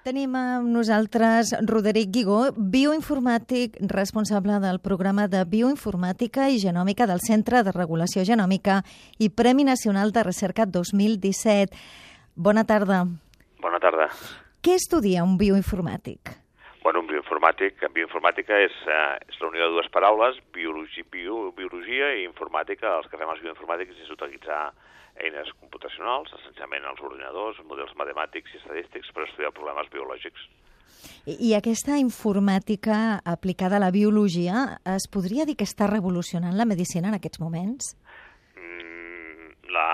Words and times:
Tenim 0.00 0.32
amb 0.32 0.70
nosaltres 0.72 1.50
Roderic 1.68 2.08
Guigó, 2.14 2.38
bioinformàtic 2.56 3.74
responsable 3.90 4.54
del 4.62 4.78
programa 4.80 5.26
de 5.28 5.42
bioinformàtica 5.44 6.46
i 6.48 6.56
genòmica 6.62 7.04
del 7.04 7.20
Centre 7.20 7.60
de 7.66 7.74
Regulació 7.76 8.24
Genòmica 8.24 8.78
i 9.20 9.28
Premi 9.28 9.66
Nacional 9.68 10.08
de 10.16 10.22
Recerca 10.24 10.64
2017. 10.64 11.76
Bona 12.32 12.64
tarda. 12.64 13.02
Bona 13.60 13.80
tarda. 13.84 14.08
Què 14.64 14.78
estudia 14.80 15.20
un 15.20 15.36
bioinformàtic? 15.36 16.32
Bueno, 16.80 17.04
un 17.04 17.10
bioinformàtic, 17.12 17.84
bioinformàtica 17.92 18.56
és, 18.56 18.72
eh, 18.88 19.18
és 19.28 19.36
la 19.42 19.48
unió 19.52 19.68
de 19.68 19.74
dues 19.76 19.92
paraules, 19.92 20.40
biologia, 20.56 21.04
bio, 21.12 21.52
biologia 21.52 22.14
i 22.16 22.24
informàtica. 22.24 22.96
Els 22.96 23.12
que 23.12 23.20
fem 23.20 23.28
els 23.28 23.44
bioinformàtics 23.44 24.00
és 24.00 24.16
utilitzar 24.16 24.72
eines 25.24 25.52
computacionals, 25.60 26.32
essencialment 26.40 26.88
els 26.90 27.04
ordinadors, 27.04 27.60
models 27.68 27.94
matemàtics 28.00 28.54
i 28.54 28.60
estadístics 28.62 29.12
per 29.14 29.26
estudiar 29.26 29.52
problemes 29.56 29.90
biològics. 29.92 30.48
I, 31.24 31.36
I 31.50 31.54
aquesta 31.56 31.96
informàtica 32.00 33.20
aplicada 33.24 33.78
a 33.78 33.84
la 33.84 33.92
biologia 33.94 34.66
es 34.96 35.06
podria 35.12 35.46
dir 35.48 35.56
que 35.56 35.68
està 35.68 35.88
revolucionant 35.90 36.56
la 36.56 36.68
medicina 36.68 37.10
en 37.12 37.18
aquests 37.20 37.40
moments? 37.42 37.94
Mm, 38.56 39.72
la... 39.76 39.88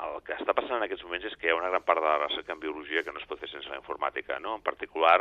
El 0.00 0.22
que 0.24 0.32
està 0.32 0.54
passant 0.56 0.78
en 0.78 0.86
aquests 0.86 1.04
moments 1.04 1.26
és 1.28 1.34
que 1.36 1.48
hi 1.48 1.52
ha 1.52 1.58
una 1.58 1.68
gran 1.68 1.84
part 1.84 2.00
de 2.00 2.08
la 2.08 2.20
recerca 2.22 2.54
en 2.54 2.60
biologia 2.62 3.02
que 3.04 3.12
no 3.12 3.20
es 3.20 3.26
pot 3.28 3.40
fer 3.40 3.50
sense 3.50 3.68
la 3.68 3.76
informàtica, 3.76 4.38
no? 4.40 4.54
En 4.56 4.62
particular, 4.64 5.18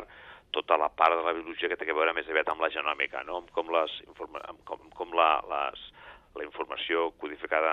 tota 0.56 0.78
la 0.80 0.88
part 0.88 1.18
de 1.20 1.26
la 1.26 1.34
biologia 1.36 1.68
que 1.68 1.76
té 1.76 1.88
a 1.90 1.98
veure 1.98 2.14
més 2.16 2.30
aviat 2.31 2.48
amb 2.54 2.64
la 2.64 2.72
genòmica, 2.72 3.26
no? 3.28 3.42
Amb 3.44 3.52
com, 3.56 3.72
les, 3.76 3.98
amb 4.08 4.62
com, 4.70 4.86
com 4.95 5.12
la, 5.20 5.30
les, 5.52 5.84
la 6.38 6.46
informació 6.46 7.10
codificada 7.22 7.72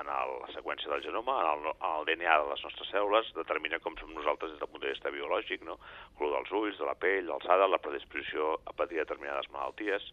en 0.00 0.08
el, 0.08 0.32
la 0.42 0.50
seqüència 0.54 0.90
del 0.90 1.04
genoma, 1.04 1.36
en 1.42 1.48
el, 1.50 1.72
en 1.76 1.96
el 1.98 2.06
DNA 2.08 2.36
de 2.42 2.48
les 2.50 2.64
nostres 2.64 2.90
cèl·lules, 2.92 3.30
determina 3.36 3.80
com 3.84 3.96
som 4.00 4.12
nosaltres 4.16 4.54
des 4.54 4.62
del 4.62 4.70
punt 4.72 4.84
de 4.84 4.92
vista 4.94 5.12
biològic, 5.12 5.64
no? 5.68 5.76
color 6.18 6.38
dels 6.38 6.54
ulls, 6.56 6.78
de 6.80 6.88
la 6.88 6.96
pell, 6.98 7.28
l'alçada, 7.28 7.68
la 7.68 7.82
predisposició 7.84 8.54
a 8.64 8.74
patir 8.78 9.02
determinades 9.02 9.50
malalties, 9.54 10.08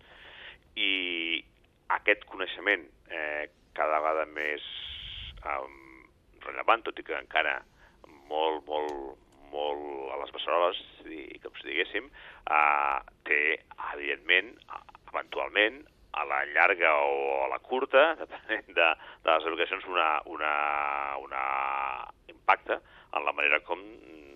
i 0.75 1.39
aquest 1.95 2.25
coneixement 2.27 2.83
eh, 3.07 3.47
cada 3.77 4.01
vegada 4.03 4.27
més 4.35 4.65
eh, 5.45 5.59
rellevant, 6.45 6.83
tot 6.83 6.99
i 6.99 7.07
que 7.07 7.15
encara 7.17 7.61
molt, 8.27 8.65
molt, 8.67 9.23
molt 9.53 10.11
a 10.11 10.19
les 10.19 10.35
bessoles, 10.35 10.83
i 11.07 11.39
com 11.43 11.55
si 11.61 11.71
diguéssim, 11.71 12.11
eh, 12.51 12.99
té, 13.29 13.41
evidentment, 13.93 14.51
eventualment, 15.13 15.85
a 16.15 16.25
la 16.29 16.41
llarga 16.53 16.91
o 17.03 17.45
a 17.45 17.47
la 17.51 17.59
curta, 17.59 18.13
depenent 18.21 18.73
de, 18.73 18.89
de 19.25 19.31
les 19.31 19.47
educacions, 19.51 19.85
una, 19.91 20.09
una, 20.31 20.51
una 21.23 21.45
impacte 22.31 22.79
en 23.15 23.25
la 23.25 23.33
manera 23.35 23.61
com 23.67 23.81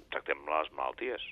tractem 0.09 0.41
les 0.49 0.71
malalties. 0.75 1.25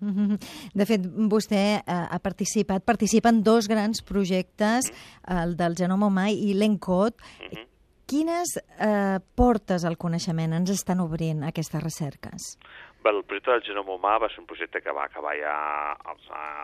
Mm-hmm. 0.00 0.36
De 0.80 0.86
fet, 0.88 1.08
vostè 1.28 1.64
eh, 1.76 1.82
ha 1.84 2.18
participat, 2.24 2.84
participen 2.88 3.42
dos 3.44 3.68
grans 3.68 4.00
projectes, 4.06 4.88
mm-hmm. 4.88 5.42
el 5.42 5.58
del 5.58 5.76
genoma 5.76 6.08
humà 6.08 6.30
i 6.32 6.54
l'ENCOD. 6.56 7.14
Mm 7.20 7.50
-hmm. 7.50 7.66
Quines 8.10 8.56
eh, 8.58 9.20
portes 9.38 9.84
al 9.84 9.96
coneixement 9.96 10.52
ens 10.52 10.70
estan 10.70 10.98
obrint 11.00 11.44
aquestes 11.46 11.82
recerques? 11.82 12.58
Bé, 13.02 13.10
el 13.10 13.22
projecte 13.24 13.54
del 13.54 13.62
genoma 13.64 13.94
humà 13.96 14.18
va 14.20 14.28
ser 14.28 14.42
un 14.42 14.46
projecte 14.48 14.82
que 14.84 14.92
va 14.92 15.06
acabar 15.08 15.30
ja 15.38 15.52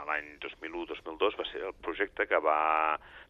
l'any 0.04 0.26
2001-2002, 0.42 1.36
va 1.38 1.46
ser 1.48 1.62
el 1.64 1.76
projecte 1.86 2.26
que 2.28 2.40
va 2.44 2.56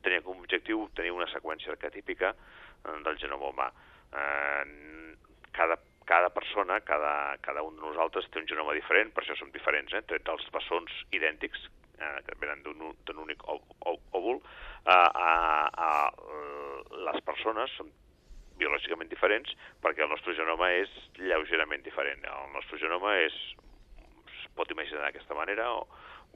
tenir 0.02 0.24
com 0.24 0.40
objectiu 0.42 0.80
obtenir 0.82 1.12
una 1.14 1.28
seqüència 1.30 1.70
arquetípica 1.76 2.32
eh, 2.34 2.96
del 3.06 3.20
genoma 3.22 3.52
humà. 3.52 3.68
Eh, 4.10 5.14
cada, 5.54 5.76
cada 6.10 6.32
persona, 6.34 6.80
cada, 6.88 7.12
cada 7.46 7.62
un 7.62 7.78
de 7.78 7.84
nosaltres 7.84 8.26
té 8.32 8.42
un 8.42 8.50
genoma 8.50 8.74
diferent, 8.74 9.14
per 9.14 9.22
això 9.22 9.38
som 9.38 9.54
diferents, 9.54 9.94
eh? 9.94 10.02
tret 10.10 10.26
dels 10.26 10.50
bessons 10.56 10.98
idèntics, 11.14 11.68
eh, 12.00 12.16
que 12.26 12.40
venen 12.42 12.66
d'un 12.66 13.22
únic 13.22 13.46
òvul, 13.46 14.42
eh, 14.82 14.98
a, 14.98 14.98
a, 15.78 15.90
a 15.90 16.98
les 17.06 17.22
persones 17.30 17.70
som 17.78 17.94
biològicament 18.60 19.10
diferents 19.12 19.52
perquè 19.84 20.04
el 20.04 20.12
nostre 20.12 20.34
genoma 20.38 20.70
és 20.78 20.92
lleugerament 21.20 21.84
diferent. 21.84 22.24
El 22.24 22.52
nostre 22.54 22.80
genoma 22.82 23.14
és, 23.22 23.36
es 24.26 24.50
pot 24.58 24.70
imaginar 24.72 25.06
d'aquesta 25.06 25.36
manera, 25.38 25.70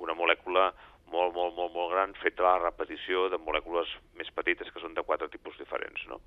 una 0.01 0.17
molècula 0.17 0.71
molt, 1.11 1.35
molt, 1.35 1.57
molt, 1.57 1.75
molt 1.75 1.93
gran 1.93 2.15
feta 2.23 2.45
a 2.45 2.55
la 2.55 2.71
repetició 2.71 3.29
de 3.33 3.39
molècules 3.43 3.91
més 4.19 4.31
petites 4.37 4.71
que 4.71 4.83
són 4.83 4.95
de 4.95 5.05
quatre 5.07 5.29
tipus 5.33 5.59
diferents, 5.59 6.07
no? 6.09 6.21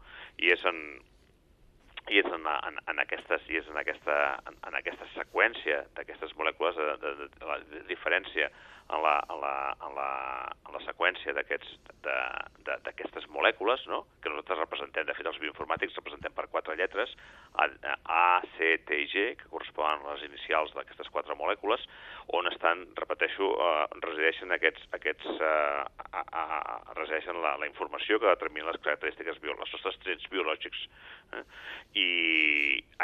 I 0.43 0.51
és 0.53 0.65
en, 0.69 0.81
i 2.11 2.19
és 2.19 2.27
en, 2.27 2.47
en, 2.51 2.79
en, 2.91 2.99
aquestes, 2.99 3.45
i 3.49 3.59
és 3.61 3.69
en, 3.71 3.79
aquesta, 3.79 4.17
en, 4.49 4.59
en 4.67 4.77
aquesta 4.79 5.07
seqüència 5.13 5.83
d'aquestes 5.95 6.35
molècules 6.39 6.75
de, 6.79 6.89
de, 7.03 7.13
de, 7.21 7.29
de 7.37 7.49
la 7.49 7.59
diferència 7.87 8.49
en 8.89 9.01
la, 9.01 9.15
en 9.29 9.39
la, 9.41 9.53
en 9.87 9.95
la, 9.95 10.09
en 10.67 10.73
la 10.75 10.81
seqüència 10.85 11.33
d'aquestes 11.35 13.27
molècules, 13.33 13.85
no? 13.91 14.03
que 14.21 14.29
nosaltres 14.29 14.61
representem, 14.63 15.05
de 15.07 15.15
fet 15.17 15.27
els 15.29 15.39
bioinformàtics 15.41 15.97
representem 15.99 16.33
per 16.35 16.49
quatre 16.51 16.75
lletres, 16.79 17.13
A, 17.53 17.67
A 18.09 18.41
C, 18.57 18.77
T 18.87 18.89
i 19.03 19.07
G, 19.11 19.25
que 19.39 19.49
corresponen 19.51 20.03
a 20.03 20.15
les 20.15 20.25
inicials 20.29 20.73
d'aquestes 20.75 21.11
quatre 21.13 21.35
molècules, 21.39 21.85
on 22.37 22.47
estan, 22.51 22.85
repeteixo, 22.97 23.49
eh, 23.59 23.85
resideixen 24.03 24.53
aquests, 24.55 24.87
aquests 24.97 25.27
eh, 25.33 25.83
a, 26.11 26.23
a, 26.23 26.43
a, 26.43 26.93
resideixen 26.97 27.41
la, 27.43 27.55
la 27.61 27.69
informació 27.69 28.19
que 28.19 28.31
determina 28.31 28.71
les 28.71 28.81
característiques, 28.83 29.41
bio, 29.43 29.55
els 29.57 29.75
nostres 29.75 29.99
trets 30.05 30.29
biològics. 30.31 30.87
Eh? 31.33 31.43
I 32.03 32.07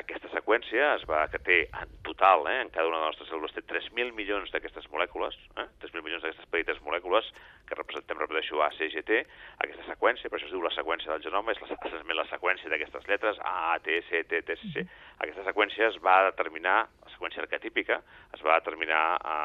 aquesta 0.01 0.31
seqüència 0.33 0.95
es 0.95 1.05
va, 1.09 1.25
que 1.31 1.41
té 1.45 1.61
en 1.69 1.99
total, 2.07 2.47
eh, 2.51 2.61
en 2.63 2.73
cada 2.73 2.89
una 2.89 3.03
de 3.03 3.05
les 3.05 3.13
nostres 3.13 3.31
cèl·lules, 3.33 3.55
té 3.55 3.65
3.000 3.69 4.15
milions 4.17 4.51
d'aquestes 4.55 4.89
molècules, 4.93 5.37
eh? 5.57 5.68
3.000 5.83 6.03
milions 6.05 6.23
d'aquestes 6.23 6.49
petites 6.51 6.79
molècules 6.85 7.27
que 7.69 7.77
representem, 7.77 8.19
repeteixo, 8.19 8.61
A, 8.65 8.69
C, 8.77 8.89
G, 8.93 9.03
T, 9.05 9.19
aquesta 9.65 9.85
seqüència, 9.87 10.29
per 10.29 10.39
això 10.39 10.49
es 10.49 10.53
diu 10.55 10.63
la 10.65 10.73
seqüència 10.75 11.11
del 11.13 11.25
genoma, 11.27 11.53
és 11.53 11.61
la, 11.61 12.01
la 12.21 12.27
seqüència 12.31 12.71
d'aquestes 12.71 13.07
lletres, 13.09 13.41
A, 13.45 13.77
T, 13.85 13.99
C, 14.09 14.23
T, 14.29 14.41
T, 14.47 14.57
C, 14.61 14.71
C. 14.73 14.85
Aquesta 15.19 15.45
seqüència 15.47 15.91
es 15.91 15.99
va 16.05 16.17
determinar, 16.29 16.77
la 17.05 17.13
seqüència 17.13 17.43
arquetípica, 17.45 18.01
es 18.33 18.45
va 18.45 18.57
determinar 18.61 19.03
a, 19.19 19.37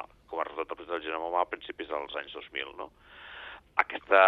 a, 0.00 0.04
com 0.30 0.42
a 0.42 0.48
resultat 0.48 0.82
del 0.86 1.04
genoma 1.06 1.42
a 1.42 1.48
principis 1.50 1.90
dels 1.90 2.16
anys 2.22 2.34
2000. 2.38 2.74
No? 2.78 2.90
Aquesta, 3.80 4.22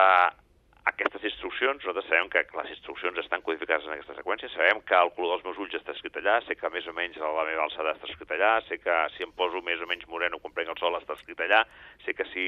aquestes 0.84 1.22
instruccions, 1.28 1.78
nosaltres 1.78 2.08
sabem 2.10 2.28
que 2.32 2.42
les 2.58 2.70
instruccions 2.74 3.18
estan 3.22 3.42
codificades 3.46 3.86
en 3.86 3.94
aquesta 3.94 4.16
seqüència, 4.18 4.50
sabem 4.50 4.80
que 4.86 4.96
el 4.98 5.12
color 5.14 5.36
dels 5.36 5.44
meus 5.46 5.60
ulls 5.62 5.76
està 5.78 5.94
escrit 5.94 6.16
allà, 6.18 6.40
sé 6.42 6.56
que 6.58 6.70
més 6.74 6.86
o 6.90 6.94
menys 6.96 7.20
la 7.22 7.44
meva 7.46 7.66
alçada 7.68 7.92
està 7.94 8.08
escrit 8.10 8.32
allà, 8.34 8.56
sé 8.66 8.80
que 8.82 8.96
si 9.14 9.22
em 9.22 9.34
poso 9.38 9.62
més 9.62 9.82
o 9.82 9.86
menys 9.86 10.08
moreno 10.10 10.40
quan 10.42 10.54
prenc 10.56 10.72
el 10.72 10.80
sol 10.82 10.98
està 10.98 11.14
escrit 11.14 11.38
allà, 11.46 11.60
sé 12.02 12.16
que 12.18 12.26
si 12.32 12.46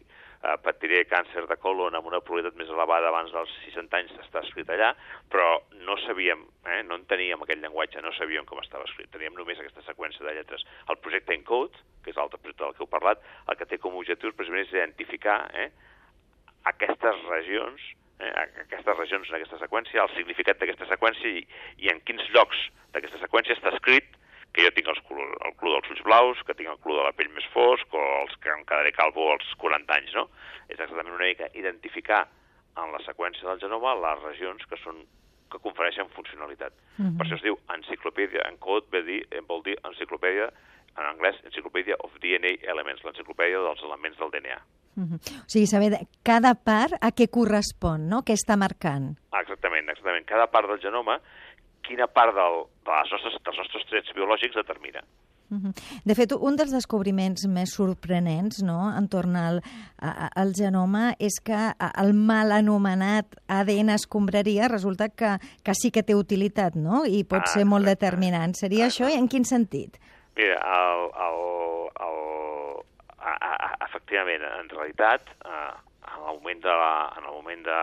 eh, 0.00 0.56
patiré 0.64 1.02
càncer 1.10 1.44
de 1.50 1.58
colon 1.60 1.98
amb 1.98 2.08
una 2.08 2.22
probabilitat 2.24 2.56
més 2.56 2.72
elevada 2.72 3.10
abans 3.12 3.34
dels 3.34 3.52
60 3.66 4.00
anys 4.00 4.14
està 4.24 4.40
escrit 4.46 4.72
allà, 4.72 4.94
però 5.32 5.50
no 5.84 5.98
sabíem, 6.06 6.46
eh, 6.64 6.80
no 6.88 6.96
en 6.96 7.04
teníem 7.10 7.44
aquell 7.44 7.60
llenguatge, 7.60 8.00
no 8.00 8.14
sabíem 8.16 8.48
com 8.48 8.62
estava 8.64 8.88
escrit, 8.88 9.12
teníem 9.12 9.36
només 9.36 9.60
aquesta 9.60 9.84
seqüència 9.84 10.24
de 10.24 10.32
lletres. 10.38 10.64
El 10.88 10.96
projecte 11.04 11.36
ENCODE, 11.36 11.84
que 12.04 12.14
és 12.14 12.16
l'altre 12.16 12.40
projecte 12.40 12.64
del 12.64 12.72
que 12.72 12.86
heu 12.86 12.88
parlat, 12.88 13.20
el 13.50 13.60
que 13.60 13.68
té 13.68 13.76
com 13.82 13.92
a 13.92 14.00
objectiu 14.00 14.32
precisament 14.32 14.64
és 14.64 14.72
identificar 14.78 15.42
eh, 15.52 15.68
aquestes 16.72 17.24
regions, 17.30 17.82
eh, 18.18 18.32
aquestes 18.66 18.98
regions 18.98 19.30
en 19.30 19.38
aquesta 19.38 19.58
seqüència, 19.62 20.02
el 20.02 20.14
significat 20.16 20.60
d'aquesta 20.60 20.88
seqüència 20.92 21.32
i, 21.40 21.42
i 21.84 21.90
en 21.92 22.00
quins 22.08 22.24
llocs 22.34 22.62
d'aquesta 22.94 23.22
seqüència 23.22 23.56
està 23.56 23.74
escrit 23.74 24.08
que 24.56 24.64
jo 24.64 24.72
tinc 24.72 24.88
els 24.88 25.02
color, 25.04 25.34
el 25.44 25.52
color 25.60 25.82
dels 25.82 25.92
ulls 25.92 26.06
blaus, 26.06 26.40
que 26.48 26.54
tinc 26.56 26.70
el 26.72 26.80
color 26.80 27.02
de 27.02 27.10
la 27.10 27.16
pell 27.16 27.28
més 27.36 27.44
fosc, 27.52 27.92
o 27.92 28.04
els 28.22 28.36
que 28.40 28.52
em 28.54 28.64
quedaré 28.64 28.92
calvo 28.96 29.28
als 29.34 29.50
40 29.60 29.98
anys, 29.98 30.14
no? 30.16 30.30
És 30.70 30.78
exactament 30.78 31.12
una 31.12 31.28
mica 31.28 31.50
identificar 31.60 32.24
en 32.80 32.92
la 32.92 33.02
seqüència 33.04 33.44
del 33.48 33.60
genoma 33.60 33.92
les 34.00 34.22
regions 34.24 34.64
que 34.70 34.80
són 34.80 35.04
que 35.52 35.60
confereixen 35.62 36.08
funcionalitat. 36.14 36.72
Mm 36.96 37.04
-hmm. 37.04 37.16
Per 37.18 37.26
això 37.26 37.36
es 37.36 37.42
diu 37.42 37.58
enciclopèdia, 37.74 38.42
en 38.48 38.56
code 38.58 38.86
vol 38.90 39.04
dir, 39.06 39.22
vol 39.46 39.62
dir 39.62 39.76
enciclopèdia, 39.84 40.50
en 40.96 41.06
anglès, 41.10 41.38
Encyclopedia 41.44 41.96
of 42.04 42.14
DNA 42.22 42.56
Elements, 42.72 43.02
l'enciclopèdia 43.04 43.60
dels 43.64 43.82
elements 43.84 44.18
del 44.18 44.32
DNA. 44.34 44.58
Uh 44.96 45.04
-huh. 45.04 45.18
O 45.44 45.48
sigui, 45.48 45.66
saber 45.66 46.06
cada 46.22 46.54
part 46.54 46.94
a 47.00 47.10
què 47.12 47.28
correspon, 47.28 48.08
no? 48.08 48.22
Què 48.24 48.34
està 48.34 48.56
marcant. 48.56 49.16
Exactament, 49.42 49.88
exactament. 49.90 50.26
Cada 50.26 50.46
part 50.46 50.68
del 50.68 50.80
genoma, 50.80 51.20
quina 51.82 52.06
part 52.06 52.34
del, 52.34 52.64
de 52.84 52.90
les 52.90 53.12
nostres, 53.12 53.34
dels 53.44 53.58
nostres 53.58 53.84
trets 53.86 54.14
biològics 54.14 54.54
determina. 54.54 55.02
-huh. 55.50 55.72
De 56.04 56.14
fet, 56.14 56.32
un 56.32 56.56
dels 56.58 56.72
descobriments 56.74 57.46
més 57.50 57.74
sorprenents 57.76 58.62
no, 58.66 58.78
entorn 58.96 59.36
al, 59.40 59.60
a, 59.98 60.28
al 60.34 60.52
genoma 60.56 61.12
és 61.18 61.38
que 61.44 61.58
el 62.02 62.12
mal 62.14 62.52
anomenat 62.52 63.38
ADN 63.46 63.94
escombraria 63.96 64.70
resulta 64.72 65.08
que, 65.08 65.36
que 65.62 65.74
sí 65.74 65.92
que 65.92 66.04
té 66.06 66.16
utilitat 66.18 66.76
no? 66.76 67.04
i 67.06 67.24
pot 67.24 67.46
ah, 67.46 67.52
ser 67.52 67.66
molt 67.68 67.86
determinant. 67.86 68.56
Seria 68.58 68.86
ah, 68.86 68.92
això 68.92 69.10
i 69.10 69.18
en 69.18 69.28
quin 69.28 69.46
sentit? 69.48 70.00
Mira, 70.36 70.56
el, 70.60 71.02
el, 71.26 71.38
el, 72.06 72.82
a, 73.24 73.30
a, 73.40 73.76
efectivament, 73.86 74.42
en 74.44 74.68
realitat, 74.68 75.30
eh, 75.48 75.70
en 76.12 76.18
el 76.18 76.26
moment 76.26 76.60
de 76.66 76.74
la, 76.82 76.90
en 77.16 77.24
el 77.24 77.32
moment 77.38 77.64
de 77.64 77.78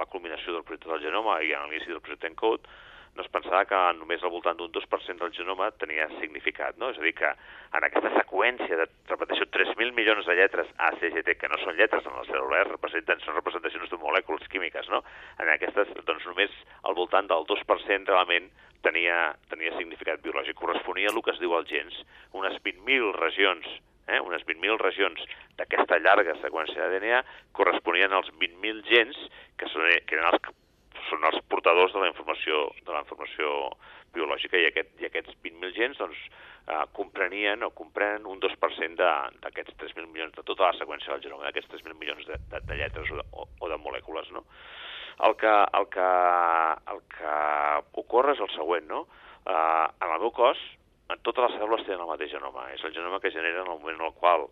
la 0.00 0.06
culminació 0.08 0.54
del 0.54 0.64
projecte 0.64 0.88
del 0.88 1.04
genoma 1.04 1.36
i 1.44 1.52
en 1.52 1.68
l'inici 1.68 1.92
del 1.92 2.00
projecte 2.00 2.30
ENCODE, 2.30 2.80
no 3.16 3.22
es 3.22 3.28
pensava 3.32 3.64
que 3.68 3.78
només 3.98 4.22
al 4.24 4.32
voltant 4.32 4.56
d'un 4.56 4.72
2% 4.72 5.20
del 5.20 5.34
genoma 5.36 5.68
tenia 5.76 6.06
significat, 6.14 6.78
no? 6.80 6.88
És 6.92 7.00
a 7.00 7.04
dir, 7.04 7.12
que 7.18 7.28
en 7.28 7.86
aquesta 7.88 8.12
seqüència 8.14 8.78
de, 8.80 8.86
repetició, 9.10 9.46
3.000 9.52 9.92
milions 9.96 10.28
de 10.28 10.36
lletres 10.38 10.70
A, 10.78 10.90
C, 10.96 11.10
G, 11.12 11.24
T, 11.26 11.36
que 11.40 11.50
no 11.52 11.60
són 11.60 11.76
lletres 11.76 12.08
en 12.08 12.16
la 12.16 12.24
cèl·lula, 12.30 12.62
eh? 12.62 12.70
representen, 12.70 13.20
són 13.24 13.36
representacions 13.36 13.92
de 13.92 14.00
molècules 14.00 14.48
químiques, 14.52 14.88
no? 14.94 15.02
En 15.44 15.52
aquestes, 15.52 15.92
doncs 16.08 16.26
només 16.30 16.56
al 16.88 16.96
voltant 16.96 17.28
del 17.28 17.44
2% 17.52 18.12
realment 18.14 18.48
tenia, 18.86 19.20
tenia 19.52 19.76
significat 19.76 20.24
biològic. 20.24 20.56
Corresponia 20.58 21.12
a 21.12 21.16
el 21.16 21.22
que 21.22 21.36
es 21.36 21.40
diu 21.42 21.52
als 21.56 21.68
gens, 21.68 22.02
unes 22.32 22.56
20.000 22.64 23.16
regions 23.20 23.68
eh, 24.08 24.18
unes 24.20 24.42
20.000 24.48 24.80
regions 24.80 25.20
d'aquesta 25.60 26.00
llarga 26.02 26.34
seqüència 26.40 26.88
de 26.88 26.98
DNA 26.98 27.20
corresponien 27.54 28.12
als 28.12 28.32
20.000 28.40 28.82
gens 28.88 29.18
que, 29.60 29.68
són, 29.70 29.86
que 30.08 30.18
eren 30.18 30.32
els, 30.32 30.48
són 31.12 31.28
els 31.28 31.42
portadors 31.52 31.92
de 31.92 32.00
la 32.00 32.08
informació, 32.08 32.64
de 32.86 32.94
la 32.94 33.02
informació 33.04 33.52
biològica 34.16 34.60
i, 34.60 34.66
aquest, 34.68 34.92
i 35.00 35.08
aquests 35.08 35.36
20.000 35.44 35.76
gens 35.76 36.00
doncs, 36.00 36.20
eh, 36.66 36.84
comprenien 36.96 37.64
o 37.66 37.72
comprenen 37.76 38.28
un 38.28 38.40
2% 38.40 39.08
d'aquests 39.44 39.76
3.000 39.82 40.08
milions, 40.08 40.34
de 40.36 40.44
tota 40.48 40.70
la 40.70 40.78
seqüència 40.78 41.12
del 41.12 41.24
genoma, 41.26 41.48
d'aquests 41.48 41.72
3.000 41.76 41.98
milions 42.00 42.28
de, 42.28 42.38
de, 42.52 42.62
de 42.68 42.78
lletres 42.80 43.12
o 43.12 43.18
de, 43.20 43.26
o, 43.32 43.48
o 43.60 43.72
de 43.72 43.80
molècules. 43.80 44.30
No? 44.36 44.44
El, 45.28 45.36
que, 45.40 45.52
el, 45.78 45.88
que, 45.92 46.10
el 46.94 47.02
que 47.16 47.34
ocorre 48.04 48.36
és 48.36 48.44
el 48.44 48.52
següent, 48.56 48.88
no? 48.88 49.04
Eh, 49.44 49.86
en 50.00 50.08
el 50.08 50.22
meu 50.22 50.32
cos, 50.34 50.60
totes 51.20 51.44
les 51.44 51.58
cèl·lules 51.60 51.84
tenen 51.84 52.06
el 52.06 52.12
mateix 52.14 52.32
genoma. 52.32 52.68
És 52.72 52.84
el 52.86 52.94
genoma 52.96 53.20
que 53.20 53.34
genera 53.34 53.60
en 53.60 53.68
el 53.68 53.76
moment 53.76 54.00
en 54.00 54.08
el 54.08 54.16
qual 54.16 54.48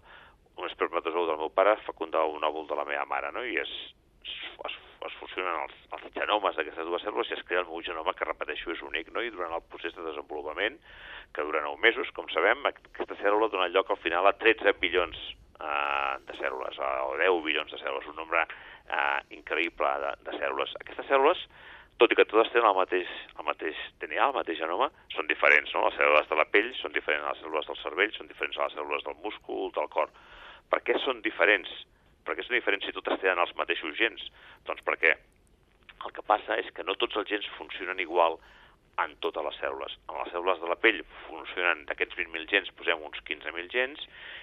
un 0.60 0.68
espermatozou 0.68 1.24
del 1.28 1.40
meu 1.40 1.48
pare 1.56 1.78
fecunda 1.86 2.26
un 2.28 2.44
òvul 2.44 2.68
de 2.68 2.76
la 2.76 2.84
meva 2.84 3.06
mare, 3.08 3.30
no? 3.32 3.44
i 3.46 3.56
es, 4.68 4.76
es, 5.06 5.16
fusionen 5.20 5.58
els, 5.64 5.76
els 5.96 6.06
genomes 6.16 6.56
d'aquestes 6.56 6.88
dues 6.88 7.04
cèl·lules 7.06 7.30
i 7.30 7.36
es 7.38 7.44
crea 7.48 7.62
el 7.62 7.68
meu 7.70 7.82
genoma, 7.86 8.14
que 8.16 8.28
repeteixo 8.28 8.74
és 8.74 8.82
únic, 8.86 9.12
no? 9.14 9.24
i 9.24 9.32
durant 9.34 9.54
el 9.56 9.64
procés 9.72 9.96
de 9.96 10.06
desenvolupament, 10.06 10.78
que 11.34 11.46
dura 11.46 11.64
9 11.66 11.80
mesos, 11.84 12.10
com 12.16 12.28
sabem, 12.32 12.64
aquesta 12.70 13.18
cèl·lula 13.22 13.50
dona 13.52 13.70
lloc 13.72 13.90
al 13.90 14.02
final 14.02 14.28
a 14.28 14.36
13 14.38 14.76
bilions 14.82 15.18
eh, 15.60 16.14
de 16.26 16.38
cèl·lules, 16.40 16.80
o 17.06 17.16
10 17.20 17.42
bilions 17.46 17.74
de 17.74 17.82
cèl·lules, 17.82 18.08
un 18.12 18.22
nombre 18.22 18.46
eh, 18.46 19.18
increïble 19.38 19.92
de, 20.04 20.14
de 20.28 20.38
cèl·lules. 20.38 20.74
Aquestes 20.82 21.10
cèl·lules 21.10 21.46
tot 22.00 22.14
i 22.14 22.16
que 22.16 22.24
totes 22.24 22.48
tenen 22.54 22.70
el 22.70 22.78
mateix, 22.78 23.08
el 23.36 23.44
mateix 23.44 23.80
DNA, 24.00 24.30
el 24.30 24.36
mateix 24.38 24.56
genoma, 24.56 24.88
són 25.12 25.26
diferents, 25.28 25.72
no? 25.76 25.82
Les 25.84 25.98
cèl·lules 25.98 26.30
de 26.30 26.38
la 26.38 26.46
pell 26.48 26.70
són 26.78 26.94
diferents 26.94 27.26
a 27.26 27.34
les 27.34 27.42
cèl·lules 27.42 27.66
del 27.68 27.78
cervell, 27.82 28.14
són 28.16 28.30
diferents 28.30 28.56
a 28.56 28.68
les 28.68 28.76
cèl·lules 28.78 29.04
del 29.04 29.18
múscul, 29.20 29.66
del 29.76 29.90
cor. 29.92 30.08
Per 30.72 30.80
què 30.86 30.96
són 31.04 31.20
diferents? 31.26 31.68
Per 32.26 32.36
què 32.36 32.44
són 32.46 32.56
diferents 32.58 32.86
si 32.86 32.94
totes 32.96 33.20
tenen 33.22 33.42
els 33.42 33.54
mateixos 33.58 33.96
gens? 33.98 34.24
Doncs 34.68 34.84
perquè 34.86 35.16
el 36.06 36.16
que 36.16 36.24
passa 36.24 36.56
és 36.60 36.70
que 36.76 36.84
no 36.86 36.96
tots 37.00 37.18
els 37.20 37.28
gens 37.28 37.46
funcionen 37.58 38.00
igual 38.00 38.38
en 39.00 39.14
totes 39.24 39.44
les 39.46 39.58
cèl·lules. 39.60 39.94
En 40.08 40.18
les 40.18 40.32
cèl·lules 40.32 40.60
de 40.60 40.68
la 40.68 40.76
pell 40.80 41.00
funcionen 41.26 41.84
d'aquests 41.88 42.18
20.000 42.18 42.48
gens, 42.52 42.72
posem 42.76 43.04
uns 43.06 43.22
15.000 43.28 43.72
gens, 43.72 44.02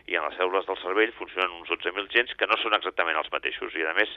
i 0.10 0.18
en 0.18 0.26
les 0.26 0.38
cèl·lules 0.40 0.70
del 0.70 0.80
cervell 0.82 1.14
funcionen 1.20 1.60
uns 1.60 1.70
12.000 1.74 2.10
gens 2.14 2.34
que 2.40 2.50
no 2.50 2.58
són 2.62 2.78
exactament 2.78 3.20
els 3.22 3.32
mateixos. 3.34 3.76
I 3.78 3.86
a 3.86 3.94
més, 3.98 4.14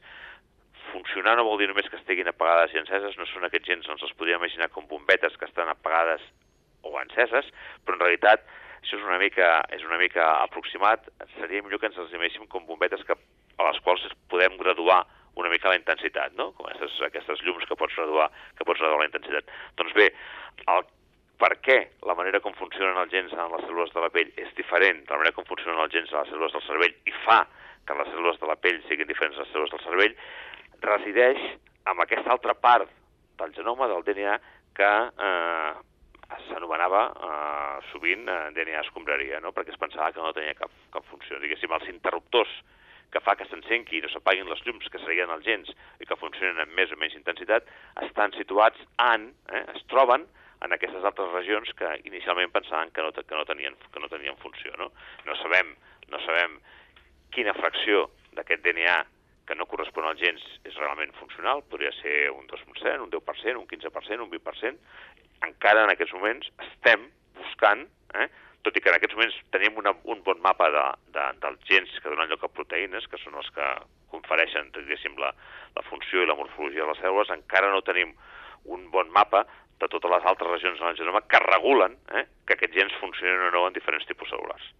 funcionar 0.90 1.36
no 1.36 1.46
vol 1.48 1.60
dir 1.60 1.68
només 1.70 1.88
que 1.90 1.98
estiguin 2.00 2.30
apagades 2.30 2.74
i 2.74 2.80
enceses, 2.80 3.18
no 3.18 3.28
són 3.28 3.46
aquests 3.48 3.68
gens, 3.72 3.90
ens 3.90 4.06
els 4.06 4.16
podríem 4.16 4.40
imaginar 4.40 4.70
com 4.74 4.88
bombetes 4.90 5.36
que 5.36 5.48
estan 5.48 5.68
apagades 5.72 6.24
o 6.86 6.96
enceses, 7.02 7.50
però 7.84 7.98
en 7.98 8.04
realitat 8.06 8.46
això 8.80 8.98
és 8.98 9.06
una 9.06 9.18
mica, 9.20 9.48
és 9.76 9.84
una 9.86 9.98
mica 10.00 10.26
aproximat, 10.42 11.08
seria 11.38 11.62
millor 11.62 11.80
que 11.80 11.90
ens 11.90 11.98
els 12.00 12.12
imaginéssim 12.12 12.48
com 12.52 12.66
bombetes 12.68 13.04
que, 13.06 13.16
a 13.60 13.68
les 13.68 13.80
quals 13.84 14.06
podem 14.32 14.56
graduar 14.60 15.02
una 15.40 15.50
mica 15.52 15.70
la 15.70 15.78
intensitat, 15.78 16.32
no? 16.36 16.50
com 16.56 16.66
aquestes, 16.66 16.96
aquestes 17.06 17.44
llums 17.46 17.66
que 17.68 17.76
pots 17.78 17.94
graduar, 17.96 18.30
que 18.58 18.66
pots 18.66 18.80
graduar 18.80 19.04
la 19.04 19.10
intensitat. 19.10 19.52
Doncs 19.78 19.94
bé, 19.96 20.08
el 20.66 20.88
per 21.40 21.54
què 21.64 21.78
la 22.04 22.14
manera 22.18 22.42
com 22.44 22.52
funcionen 22.58 22.98
els 23.00 23.12
gens 23.14 23.32
en 23.32 23.52
les 23.54 23.64
cèl·lules 23.64 23.92
de 23.94 24.02
la 24.04 24.10
pell 24.12 24.32
és 24.42 24.50
diferent 24.58 25.00
de 25.06 25.12
la 25.12 25.20
manera 25.22 25.36
com 25.38 25.46
funcionen 25.48 25.80
els 25.80 25.94
gens 25.94 26.12
en 26.12 26.18
les 26.20 26.32
cèl·lules 26.34 26.52
del 26.52 26.66
cervell 26.66 26.96
i 27.08 27.14
fa 27.24 27.38
que 27.88 27.96
les 27.96 28.10
cèl·lules 28.12 28.40
de 28.42 28.50
la 28.50 28.58
pell 28.60 28.80
siguin 28.88 29.08
diferents 29.08 29.38
de 29.38 29.46
les 29.46 29.52
cèl·lules 29.54 29.72
del 29.72 29.84
cervell, 29.86 30.16
resideix 30.84 31.40
en 31.90 32.02
aquesta 32.04 32.34
altra 32.36 32.56
part 32.66 32.92
del 33.40 33.54
genoma, 33.56 33.88
del 33.88 34.04
DNA, 34.04 34.36
que 34.76 34.90
eh, 35.28 35.72
s'anomenava 36.48 37.04
eh, 37.10 37.78
sovint 37.90 38.28
eh, 38.28 38.50
DNA 38.56 38.82
escombraria, 38.84 39.40
no? 39.44 39.54
perquè 39.56 39.74
es 39.74 39.80
pensava 39.80 40.12
que 40.14 40.22
no 40.22 40.34
tenia 40.36 40.56
cap, 40.58 40.72
cap 40.94 41.06
funció. 41.10 41.40
Diguéssim, 41.42 41.72
els 41.76 41.88
interruptors 41.92 42.52
que 43.10 43.22
fa 43.24 43.34
que 43.34 43.46
s'encenqui 43.48 43.98
i 43.98 44.02
no 44.04 44.10
s'apaguin 44.12 44.48
les 44.48 44.60
llums, 44.66 44.86
que 44.90 45.00
serien 45.02 45.32
els 45.34 45.44
gens 45.46 45.70
i 45.98 46.06
que 46.06 46.18
funcionen 46.18 46.62
amb 46.62 46.76
més 46.78 46.92
o 46.94 46.98
menys 47.00 47.16
intensitat, 47.18 47.66
estan 48.06 48.34
situats 48.36 48.78
en, 49.10 49.30
eh, 49.50 49.64
es 49.74 49.82
troben 49.90 50.26
en 50.60 50.76
aquestes 50.76 51.04
altres 51.08 51.32
regions 51.32 51.72
que 51.78 51.94
inicialment 52.04 52.52
pensaven 52.52 52.92
que 52.94 53.02
no, 53.02 53.12
que 53.12 53.36
no, 53.36 53.46
tenien, 53.48 53.76
que 53.92 54.02
no 54.02 54.10
tenien 54.12 54.36
funció. 54.42 54.74
No? 54.78 54.90
no 55.26 55.36
sabem, 55.42 55.74
no 56.12 56.20
sabem 56.26 56.60
quina 57.34 57.56
fracció 57.56 58.08
d'aquest 58.36 58.62
DNA 58.66 58.98
que 59.50 59.58
no 59.58 59.66
correspon 59.66 60.06
als 60.06 60.20
gens 60.22 60.42
és 60.62 60.76
realment 60.78 61.10
funcional, 61.18 61.64
podria 61.66 61.90
ser 61.98 62.28
un 62.30 62.44
2%, 62.46 63.02
un 63.02 63.10
10%, 63.10 63.56
un 63.58 63.66
15%, 63.66 64.22
un 64.22 64.30
20%. 64.30 64.76
Encara 65.48 65.82
en 65.82 65.90
aquests 65.90 66.14
moments 66.14 66.46
estem 66.68 67.08
buscant, 67.34 67.82
eh, 68.14 68.28
tot 68.62 68.78
i 68.78 68.82
que 68.84 68.92
en 68.92 68.98
aquests 69.00 69.16
moments 69.18 69.38
tenim 69.50 69.80
una, 69.82 69.96
un 70.14 70.22
bon 70.22 70.38
mapa 70.44 70.68
de, 70.70 70.84
de, 71.16 71.24
dels 71.42 71.64
gens 71.66 71.96
que 71.98 72.12
donen 72.12 72.30
lloc 72.30 72.46
a 72.46 72.52
proteïnes, 72.60 73.08
que 73.10 73.18
són 73.24 73.40
els 73.42 73.50
que 73.56 73.66
confereixen, 74.14 74.70
diguéssim, 74.76 75.18
la, 75.18 75.32
la 75.74 75.86
funció 75.88 76.22
i 76.22 76.30
la 76.30 76.38
morfologia 76.38 76.84
de 76.84 76.92
les 76.92 77.02
cèl·lules, 77.02 77.34
encara 77.34 77.72
no 77.74 77.82
tenim 77.82 78.14
un 78.70 78.86
bon 78.94 79.10
mapa 79.10 79.48
de 79.82 79.88
totes 79.90 80.14
les 80.14 80.30
altres 80.30 80.54
regions 80.60 80.78
del 80.78 80.98
genoma 81.02 81.26
que 81.26 81.42
regulen 81.42 81.98
eh, 82.14 82.28
que 82.46 82.54
aquests 82.54 82.78
gens 82.78 83.02
funcionen 83.02 83.48
o 83.48 83.54
no 83.56 83.66
en 83.66 83.74
diferents 83.74 84.06
tipus 84.06 84.30
cel·lulars. 84.30 84.70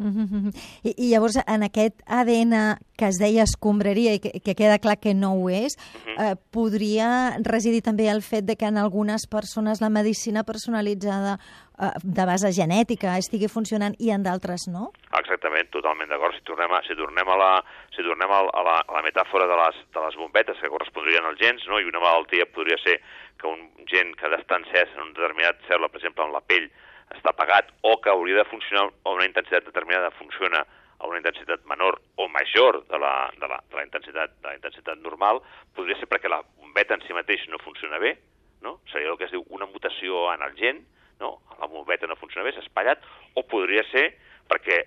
I, 0.88 0.94
I 0.96 1.10
llavors, 1.12 1.38
en 1.46 1.64
aquest 1.66 2.00
ADN 2.06 2.56
que 3.00 3.08
es 3.08 3.18
deia 3.20 3.46
escombraria 3.46 4.14
i 4.16 4.20
que, 4.20 4.32
que 4.44 4.54
queda 4.56 4.80
clar 4.82 4.98
que 5.00 5.14
no 5.16 5.32
ho 5.38 5.48
és, 5.52 5.76
eh, 6.16 6.34
podria 6.52 7.38
residir 7.46 7.80
també 7.86 8.10
el 8.12 8.20
fet 8.24 8.44
de 8.48 8.56
que 8.60 8.68
en 8.68 8.76
algunes 8.80 9.26
persones 9.30 9.80
la 9.80 9.88
medicina 9.92 10.44
personalitzada 10.44 11.38
eh, 11.38 11.92
de 12.02 12.26
base 12.28 12.52
genètica 12.52 13.16
estigui 13.20 13.48
funcionant 13.48 13.96
i 13.98 14.12
en 14.12 14.26
d'altres 14.26 14.68
no? 14.72 14.90
Exactament, 15.20 15.70
totalment 15.72 16.12
d'acord. 16.12 16.36
Si 16.36 16.44
tornem, 16.48 16.76
a, 16.76 16.82
si 16.84 16.96
tornem, 16.98 17.28
a, 17.28 17.38
la, 17.40 17.50
si 17.96 18.04
tornem 18.04 18.36
a, 18.36 18.42
la, 18.48 18.76
a 18.84 18.98
la 18.98 19.06
metàfora 19.06 19.48
de 19.48 19.58
les, 19.62 19.80
de 19.96 20.04
les 20.04 20.20
bombetes 20.20 20.60
que 20.60 20.72
correspondrien 20.72 21.24
als 21.24 21.40
gens, 21.40 21.64
no? 21.72 21.80
i 21.80 21.88
una 21.88 22.04
malaltia 22.04 22.48
podria 22.52 22.78
ser 22.84 23.00
que 23.40 23.48
un 23.48 23.64
gen 23.88 24.12
que 24.16 24.28
ha 24.28 24.34
d'estar 24.34 24.60
encès 24.60 24.92
en 24.96 25.08
un 25.08 25.16
determinat 25.16 25.60
cèl·lula, 25.68 25.88
per 25.88 26.02
exemple, 26.02 26.28
en 26.28 26.36
la 26.36 26.44
pell, 26.44 26.68
està 27.14 27.32
apagat 27.32 27.70
o 27.82 27.96
que 28.02 28.10
hauria 28.12 28.40
de 28.40 28.48
funcionar 28.50 28.88
a 29.04 29.14
una 29.14 29.26
intensitat 29.26 29.66
determinada 29.66 30.10
funciona 30.18 30.64
a 31.00 31.08
una 31.08 31.18
intensitat 31.18 31.64
menor 31.64 32.00
o 32.16 32.28
major 32.28 32.82
de 32.86 32.98
la, 32.98 33.32
de 33.40 33.48
la, 33.48 33.58
de 33.70 33.76
la, 33.76 33.84
intensitat, 33.84 34.34
de 34.42 34.48
la 34.48 34.54
intensitat 34.54 35.00
normal, 35.00 35.40
podria 35.74 35.96
ser 35.96 36.08
perquè 36.10 36.28
la 36.28 36.42
bombeta 36.60 36.94
en 36.94 37.04
si 37.06 37.16
mateix 37.16 37.46
no 37.48 37.58
funciona 37.64 37.98
bé, 37.98 38.18
no? 38.60 38.78
seria 38.92 39.08
el 39.08 39.16
que 39.16 39.24
es 39.24 39.32
diu 39.32 39.44
una 39.48 39.66
mutació 39.66 40.26
en 40.34 40.44
el 40.44 40.56
gen, 40.60 40.84
no? 41.20 41.38
la 41.58 41.68
bombeta 41.72 42.06
no 42.06 42.20
funciona 42.20 42.44
bé, 42.44 42.52
s'ha 42.52 42.64
espatllat, 42.66 43.00
o 43.32 43.46
podria 43.48 43.84
ser 43.88 44.10
perquè 44.50 44.82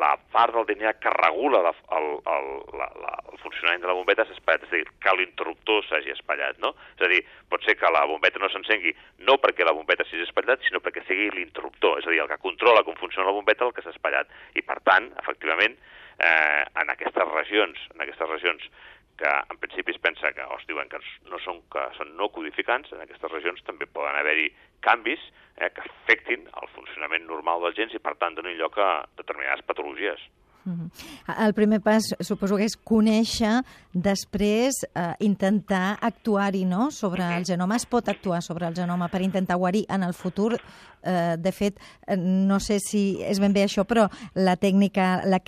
la 0.00 0.14
part 0.32 0.54
del 0.54 0.66
DNA 0.68 0.94
que 1.02 1.10
regula 1.14 1.62
la, 1.64 1.72
el, 1.98 2.08
el, 2.34 2.48
la, 2.78 2.88
la, 3.02 3.12
el 3.32 3.40
funcionament 3.42 3.82
de 3.82 3.90
la 3.90 3.96
bombeta 3.96 4.26
s'ha 4.26 4.36
espatllat, 4.36 4.66
és 4.66 4.72
a 4.72 4.76
dir, 4.76 4.92
que 5.02 5.16
l'interruptor 5.18 5.82
s'hagi 5.88 6.14
espatllat, 6.14 6.60
no? 6.64 6.74
És 6.96 7.06
a 7.06 7.10
dir, 7.12 7.22
pot 7.52 7.64
ser 7.66 7.76
que 7.80 7.90
la 7.94 8.04
bombeta 8.10 8.42
no 8.42 8.50
s'encengui 8.52 8.94
no 9.28 9.38
perquè 9.42 9.66
la 9.66 9.74
bombeta 9.76 10.06
s'hagi 10.06 10.26
espatllat, 10.26 10.62
sinó 10.66 10.82
perquè 10.84 11.04
sigui 11.08 11.30
l'interruptor, 11.34 12.00
és 12.00 12.08
a 12.08 12.14
dir, 12.14 12.22
el 12.24 12.30
que 12.32 12.40
controla 12.44 12.84
com 12.86 12.98
funciona 13.00 13.28
la 13.30 13.36
bombeta 13.36 13.68
el 13.68 13.74
que 13.76 13.84
s'ha 13.84 13.94
espatllat. 13.94 14.30
I, 14.54 14.62
per 14.66 14.80
tant, 14.86 15.10
efectivament, 15.22 15.78
eh, 16.18 16.64
en 16.82 16.90
aquestes 16.90 17.30
regions, 17.34 17.80
en 17.94 18.04
aquestes 18.04 18.30
regions 18.30 18.68
que 19.18 19.30
en 19.50 19.58
principi 19.62 19.94
es 19.94 20.00
pensa 20.02 20.32
que, 20.32 20.42
o 20.42 20.58
es 20.58 20.66
diuen 20.68 20.88
que 20.90 21.00
no 21.30 21.40
són, 21.44 21.60
que 21.72 21.82
són 21.98 22.14
no 22.18 22.30
codificants, 22.34 22.92
en 22.92 23.02
aquestes 23.04 23.32
regions 23.32 23.62
també 23.66 23.86
poden 23.86 24.18
haver-hi 24.20 24.48
canvis 24.84 25.22
eh, 25.56 25.70
que 25.74 25.84
afectin 25.84 26.48
el 26.50 26.72
funcionament 26.76 27.28
normal 27.28 27.62
dels 27.64 27.78
gens 27.78 27.94
i, 27.94 28.02
per 28.02 28.16
tant, 28.20 28.34
donin 28.34 28.58
lloc 28.58 28.78
a 28.78 29.04
determinades 29.20 29.64
patologies. 29.68 30.24
Mm 30.64 30.72
-hmm. 30.72 31.46
El 31.46 31.52
primer 31.52 31.80
pas 31.80 32.02
suposo 32.20 32.56
que 32.56 32.64
és 32.64 32.76
conèixer, 32.76 33.62
després 33.92 34.72
eh, 34.94 35.14
intentar 35.20 35.98
actuar-hi 36.00 36.64
no? 36.64 36.90
sobre 36.90 37.22
mm 37.22 37.28
-hmm. 37.28 37.36
el 37.36 37.44
genoma. 37.44 37.76
Es 37.76 37.86
pot 37.86 38.08
actuar 38.08 38.42
sobre 38.42 38.66
el 38.66 38.74
genoma 38.74 39.08
per 39.08 39.20
intentar 39.20 39.56
guarir 39.56 39.84
en 39.88 40.02
el 40.02 40.14
futur. 40.14 40.58
Eh, 41.02 41.36
de 41.38 41.52
fet, 41.52 41.78
eh, 42.06 42.16
no 42.16 42.60
sé 42.60 42.78
si 42.80 43.22
és 43.22 43.38
ben 43.38 43.52
bé 43.52 43.64
això, 43.64 43.84
però 43.84 44.08
la 44.34 44.56
tècnica, 44.56 45.22
la 45.26 45.40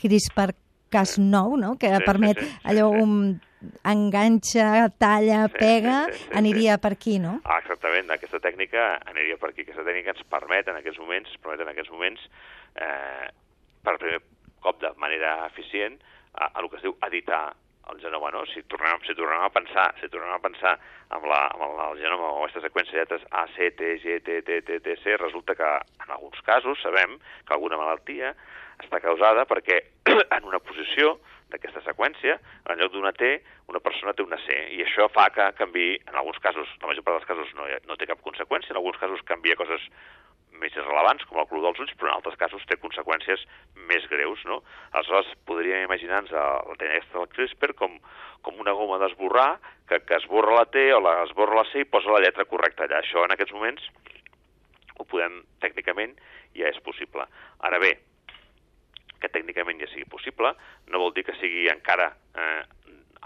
CRISPR-Cas9, 0.91 1.59
no? 1.59 1.77
que 1.79 1.91
sí, 1.95 2.05
permet 2.05 2.39
sí, 2.41 2.47
sí, 2.47 2.59
allò 2.65 2.91
sí. 2.93 3.03
un 3.03 3.41
enganxa, 3.85 4.89
talla, 4.99 5.47
Sí, 5.49 5.55
pega, 5.59 6.07
sí, 6.07 6.13
sí, 6.13 6.19
sí, 6.19 6.25
sí. 6.25 6.39
aniria 6.39 6.79
per 6.79 6.93
aquí, 6.93 7.19
no? 7.19 7.41
Ah, 7.45 7.59
exactament, 7.59 8.11
aquesta 8.11 8.39
tècnica 8.39 9.01
aniria 9.07 9.39
per 9.41 9.51
aquí. 9.51 9.65
Aquesta 9.67 9.85
tècnica 9.87 10.15
ens 10.15 10.25
permet 10.31 10.69
en 10.69 10.79
aquests 10.81 11.01
moments, 11.03 11.37
permet 11.43 11.65
en 11.65 11.73
aquests 11.73 11.91
moments, 11.91 12.27
eh, 12.77 13.29
per 13.83 13.97
primer 13.99 14.21
cop 14.61 14.81
de 14.83 14.93
manera 15.01 15.47
eficient, 15.47 15.99
a, 16.35 16.51
a 16.53 16.61
el 16.61 16.69
que 16.71 16.79
es 16.79 16.85
diu 16.87 16.97
editar 17.09 17.55
el 17.91 18.01
genoma, 18.03 18.31
no? 18.35 18.43
Si 18.51 18.63
tornem, 18.67 18.99
si 19.07 19.15
tornem 19.15 19.43
a 19.47 19.51
pensar, 19.55 19.93
si 20.01 20.09
tornem 20.11 20.33
a 20.35 20.43
pensar 20.43 20.75
amb, 21.15 21.27
la, 21.31 21.47
amb 21.55 21.63
el, 21.69 21.77
el 21.93 22.01
genoma 22.03 22.33
o 22.33 22.43
aquesta 22.43 22.65
seqüència 22.65 22.97
de 22.97 23.05
lletres 23.05 23.27
A, 23.31 23.47
C, 23.55 23.71
T, 23.79 23.93
G, 24.03 24.19
T, 24.27 24.41
T, 24.47 24.61
T, 24.67 24.81
T, 24.83 24.97
C, 25.05 25.17
resulta 25.23 25.55
que 25.55 25.69
en 26.03 26.11
alguns 26.11 26.41
casos 26.43 26.83
sabem 26.83 27.19
que 27.47 27.55
alguna 27.55 27.79
malaltia 27.79 28.35
està 28.83 29.01
causada 29.01 29.47
perquè 29.49 29.81
en 30.37 30.49
una 30.49 30.61
posició 30.61 31.17
d'aquesta 31.53 31.83
seqüència, 31.87 32.37
en 32.67 32.81
lloc 32.81 32.93
d'una 32.93 33.13
T, 33.15 33.37
una 33.71 33.81
persona 33.83 34.15
té 34.17 34.25
una 34.25 34.39
C, 34.43 34.57
i 34.75 34.83
això 34.83 35.07
fa 35.15 35.29
que 35.35 35.47
canvi, 35.59 35.93
en 36.09 36.17
alguns 36.19 36.41
casos, 36.43 36.71
la 36.83 36.91
major 36.91 37.07
part 37.07 37.21
dels 37.21 37.29
casos 37.29 37.53
no, 37.59 37.69
no 37.87 37.99
té 37.99 38.09
cap 38.11 38.23
conseqüència, 38.25 38.75
en 38.75 38.81
alguns 38.81 38.99
casos 39.03 39.23
canvia 39.29 39.59
coses 39.59 39.85
més 40.61 40.75
irrelevants, 40.75 41.25
com 41.29 41.39
el 41.41 41.47
color 41.51 41.69
dels 41.69 41.83
ulls, 41.85 41.95
però 42.01 42.11
en 42.11 42.17
altres 42.17 42.39
casos 42.41 42.65
té 42.67 42.79
conseqüències 42.81 43.45
més 43.91 44.07
greus, 44.11 44.43
no? 44.49 44.63
Aleshores, 44.93 45.29
podríem 45.49 45.85
imaginar-nos 45.85 46.33
la 46.33 46.79
tenesta 46.81 47.19
del 47.19 47.29
CRISPR 47.35 47.77
com, 47.79 47.99
com 48.47 48.63
una 48.65 48.75
goma 48.79 48.99
d'esborrar, 49.03 49.51
que, 49.89 50.01
que 50.09 50.19
esborra 50.19 50.57
la 50.57 50.67
T 50.73 50.89
o 50.97 51.03
la, 51.05 51.19
esborra 51.29 51.61
la 51.61 51.69
C 51.71 51.85
i 51.85 51.91
posa 51.91 52.15
la 52.15 52.23
lletra 52.25 52.49
correcta 52.49 52.87
allà. 52.87 53.03
Això, 53.05 53.25
en 53.27 53.37
aquests 53.37 53.55
moments, 53.55 53.85
ho 54.97 55.05
podem, 55.05 55.43
tècnicament, 55.63 56.17
ja 56.57 56.73
és 56.73 56.81
possible. 56.85 57.29
Ara 57.69 57.81
bé, 57.83 57.93
que 59.21 59.33
tècnicament 59.33 59.81
ja 59.83 59.89
sigui 59.93 60.09
possible, 60.11 60.53
no 60.93 61.03
vol 61.03 61.15
dir 61.17 61.25
que 61.27 61.37
sigui 61.41 61.67
encara 61.73 62.11
eh, 62.37 62.63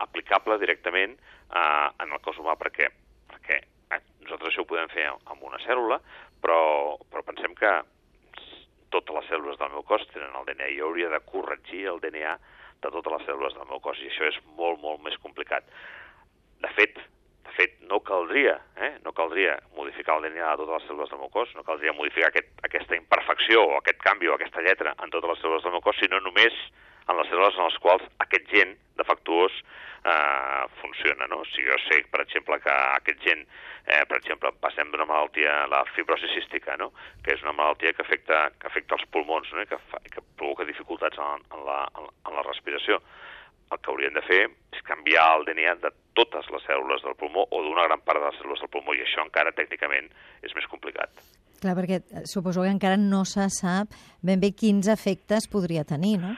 aplicable 0.04 0.58
directament 0.62 1.16
eh, 1.16 1.88
en 2.02 2.12
el 2.12 2.20
cos 2.24 2.38
humà, 2.40 2.56
perquè, 2.60 2.88
perquè 3.32 3.60
eh, 3.60 4.02
nosaltres 4.24 4.52
això 4.52 4.64
ho 4.64 4.70
podem 4.70 4.90
fer 4.92 5.08
amb 5.10 5.46
una 5.46 5.60
cèl·lula, 5.64 6.00
però, 6.40 6.60
però 7.10 7.24
pensem 7.26 7.56
que 7.58 7.72
totes 8.90 9.14
les 9.14 9.30
cèl·lules 9.30 9.58
del 9.60 9.72
meu 9.74 9.84
cos 9.86 10.06
tenen 10.14 10.34
el 10.34 10.48
DNA 10.48 10.72
i 10.74 10.80
hauria 10.82 11.10
de 11.12 11.22
corregir 11.26 11.86
el 11.92 12.00
DNA 12.02 12.34
de 12.80 12.90
totes 12.90 13.12
les 13.12 13.26
cèl·lules 13.28 13.56
del 13.56 13.68
meu 13.70 13.80
cos 13.84 14.00
i 14.02 14.08
això 14.10 14.26
és 14.30 14.38
molt, 14.56 14.80
molt 14.82 15.02
més 15.04 15.18
complicat. 15.22 15.66
De 16.60 16.70
fet, 16.76 16.98
de 17.50 17.56
fet 17.58 17.76
no 17.90 17.98
caldria, 18.06 18.54
eh? 18.78 18.92
no 19.04 19.12
caldria 19.12 19.56
modificar 19.76 20.18
el 20.18 20.28
DNA 20.28 20.52
de 20.54 20.62
totes 20.62 20.76
les 20.76 20.88
cèl·lules 20.88 21.10
del 21.10 21.22
meu 21.22 21.32
cos, 21.34 21.50
no 21.58 21.66
caldria 21.66 21.96
modificar 21.96 22.30
aquest, 22.30 22.52
aquesta 22.66 22.98
imperfecció 22.98 23.64
o 23.66 23.78
aquest 23.80 23.98
canvi 24.06 24.30
o 24.30 24.36
aquesta 24.36 24.62
lletra 24.62 24.94
en 24.96 25.10
totes 25.10 25.34
les 25.34 25.42
cèl·lules 25.42 25.66
del 25.66 25.74
meu 25.74 25.82
cos, 25.84 25.98
sinó 25.98 26.22
només 26.22 26.56
en 27.10 27.18
les 27.18 27.30
cèl·lules 27.30 27.58
en 27.58 27.66
les 27.66 27.78
quals 27.82 28.06
aquest 28.22 28.46
gen 28.54 28.76
defectuós 29.00 29.56
eh, 30.04 30.64
funciona. 30.80 31.26
No? 31.32 31.42
Si 31.50 31.64
jo 31.66 31.78
sé, 31.88 32.02
per 32.12 32.22
exemple, 32.22 32.60
que 32.62 32.76
aquest 33.00 33.24
gen, 33.26 33.42
eh, 33.86 34.04
per 34.06 34.20
exemple, 34.20 34.52
passem 34.62 34.92
d'una 34.92 35.08
malaltia, 35.08 35.64
la 35.72 35.82
fibrosi 35.94 36.30
cística, 36.34 36.76
no? 36.80 36.92
que 37.24 37.34
és 37.34 37.42
una 37.42 37.56
malaltia 37.56 37.92
que 37.96 38.06
afecta, 38.06 38.46
que 38.60 38.70
afecta 38.70 38.98
els 38.98 39.08
pulmons, 39.10 39.50
no? 39.56 39.66
Que, 39.66 39.80
fa, 39.90 40.02
que 40.12 40.22
provoca 40.36 40.68
dificultats 40.68 41.18
en, 41.18 41.44
en, 41.50 41.66
la, 41.66 41.82
en 41.98 42.38
la 42.38 42.46
respiració. 42.46 43.00
El 43.70 43.78
que 43.78 43.92
hauríem 43.92 44.14
de 44.16 44.22
fer 44.26 44.44
és 44.74 44.86
canviar 44.86 45.26
el 45.36 45.44
DNA 45.46 45.76
de 45.84 45.92
totes 46.18 46.48
les 46.50 46.64
cèl·lules 46.66 47.04
del 47.06 47.16
pulmó 47.18 47.46
o 47.50 47.62
d'una 47.62 47.86
gran 47.86 48.00
part 48.06 48.18
de 48.18 48.30
les 48.30 48.40
cèl·lules 48.40 48.62
del 48.64 48.72
pulmó, 48.72 48.94
i 48.96 49.04
això 49.04 49.22
encara 49.22 49.54
tècnicament 49.54 50.10
és 50.42 50.54
més 50.56 50.66
complicat. 50.70 51.12
Clar, 51.60 51.76
perquè 51.76 52.00
suposo 52.24 52.64
que 52.64 52.72
encara 52.72 52.96
no 52.96 53.22
se 53.28 53.44
sap 53.52 53.92
ben 54.24 54.40
bé 54.40 54.54
quins 54.56 54.88
efectes 54.88 55.46
podria 55.52 55.84
tenir, 55.84 56.16
no? 56.22 56.34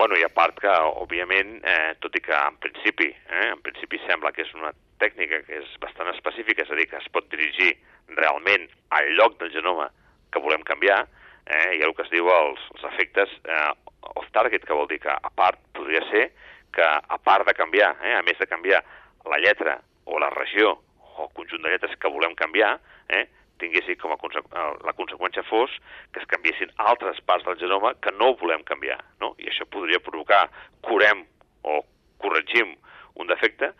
Bueno, 0.00 0.16
i 0.16 0.22
a 0.24 0.30
part 0.32 0.56
que, 0.62 0.72
òbviament, 1.02 1.58
eh, 1.60 1.92
tot 2.00 2.14
i 2.16 2.22
que 2.24 2.32
en 2.32 2.56
principi, 2.62 3.10
eh, 3.10 3.48
en 3.50 3.60
principi 3.60 3.98
sembla 4.06 4.32
que 4.32 4.46
és 4.46 4.52
una 4.56 4.70
tècnica 5.02 5.42
que 5.44 5.58
és 5.58 5.74
bastant 5.82 6.08
específica, 6.14 6.62
és 6.64 6.70
a 6.72 6.78
dir, 6.78 6.86
que 6.88 6.96
es 6.96 7.08
pot 7.12 7.26
dirigir 7.28 7.74
realment 8.16 8.64
al 8.96 9.10
lloc 9.18 9.36
del 9.42 9.52
genoma 9.52 9.90
que 10.32 10.40
volem 10.40 10.64
canviar, 10.64 11.02
eh, 11.44 11.76
hi 11.76 11.82
ha 11.82 11.90
el 11.90 11.94
que 11.98 12.06
es 12.06 12.14
diu 12.14 12.30
els, 12.32 12.62
els 12.76 12.86
efectes 12.94 13.34
eh, 13.44 13.72
off-target, 14.14 14.64
que 14.64 14.78
vol 14.78 14.88
dir 14.88 15.02
que, 15.02 15.12
a 15.12 15.32
part, 15.36 15.60
podria 15.76 16.00
ser 16.08 16.30
que, 16.74 16.86
a 16.86 17.18
part 17.18 17.46
de 17.48 17.54
canviar, 17.54 17.94
eh, 18.02 18.16
a 18.18 18.22
més 18.26 18.38
de 18.38 18.48
canviar 18.50 18.82
la 19.28 19.38
lletra 19.42 19.78
o 20.04 20.18
la 20.18 20.30
regió 20.30 20.78
o 21.00 21.26
el 21.26 21.34
conjunt 21.36 21.62
de 21.62 21.74
lletres 21.74 21.96
que 22.00 22.12
volem 22.12 22.34
canviar, 22.38 22.78
eh, 23.08 23.26
tinguessin 23.60 23.98
com 24.00 24.14
a 24.14 24.18
conse 24.20 24.40
eh, 24.40 24.70
la 24.86 24.94
conseqüència 24.96 25.44
fos 25.48 25.74
que 26.14 26.22
es 26.22 26.28
canviessin 26.30 26.72
altres 26.90 27.20
parts 27.28 27.46
del 27.46 27.58
genoma 27.60 27.92
que 28.02 28.12
no 28.16 28.32
volem 28.40 28.64
canviar, 28.68 28.98
no? 29.20 29.34
I 29.38 29.50
això 29.52 29.66
podria 29.68 30.00
provocar, 30.04 30.46
curem 30.86 31.26
o 31.68 31.80
corregim 32.20 32.74
un 33.20 33.28
defecte 33.28 33.72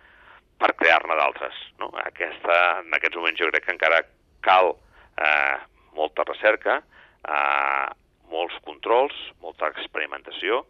per 0.60 0.74
crear-ne 0.76 1.16
d'altres, 1.16 1.56
no? 1.80 1.88
Aquesta, 2.04 2.56
en 2.84 2.92
aquests 2.96 3.16
moments 3.16 3.40
jo 3.40 3.48
crec 3.52 3.66
que 3.66 3.76
encara 3.76 4.02
cal 4.44 4.74
eh, 5.16 5.56
molta 5.96 6.26
recerca, 6.28 6.80
eh, 7.24 7.88
molts 8.30 8.60
controls, 8.66 9.16
molta 9.42 9.72
experimentació, 9.72 10.64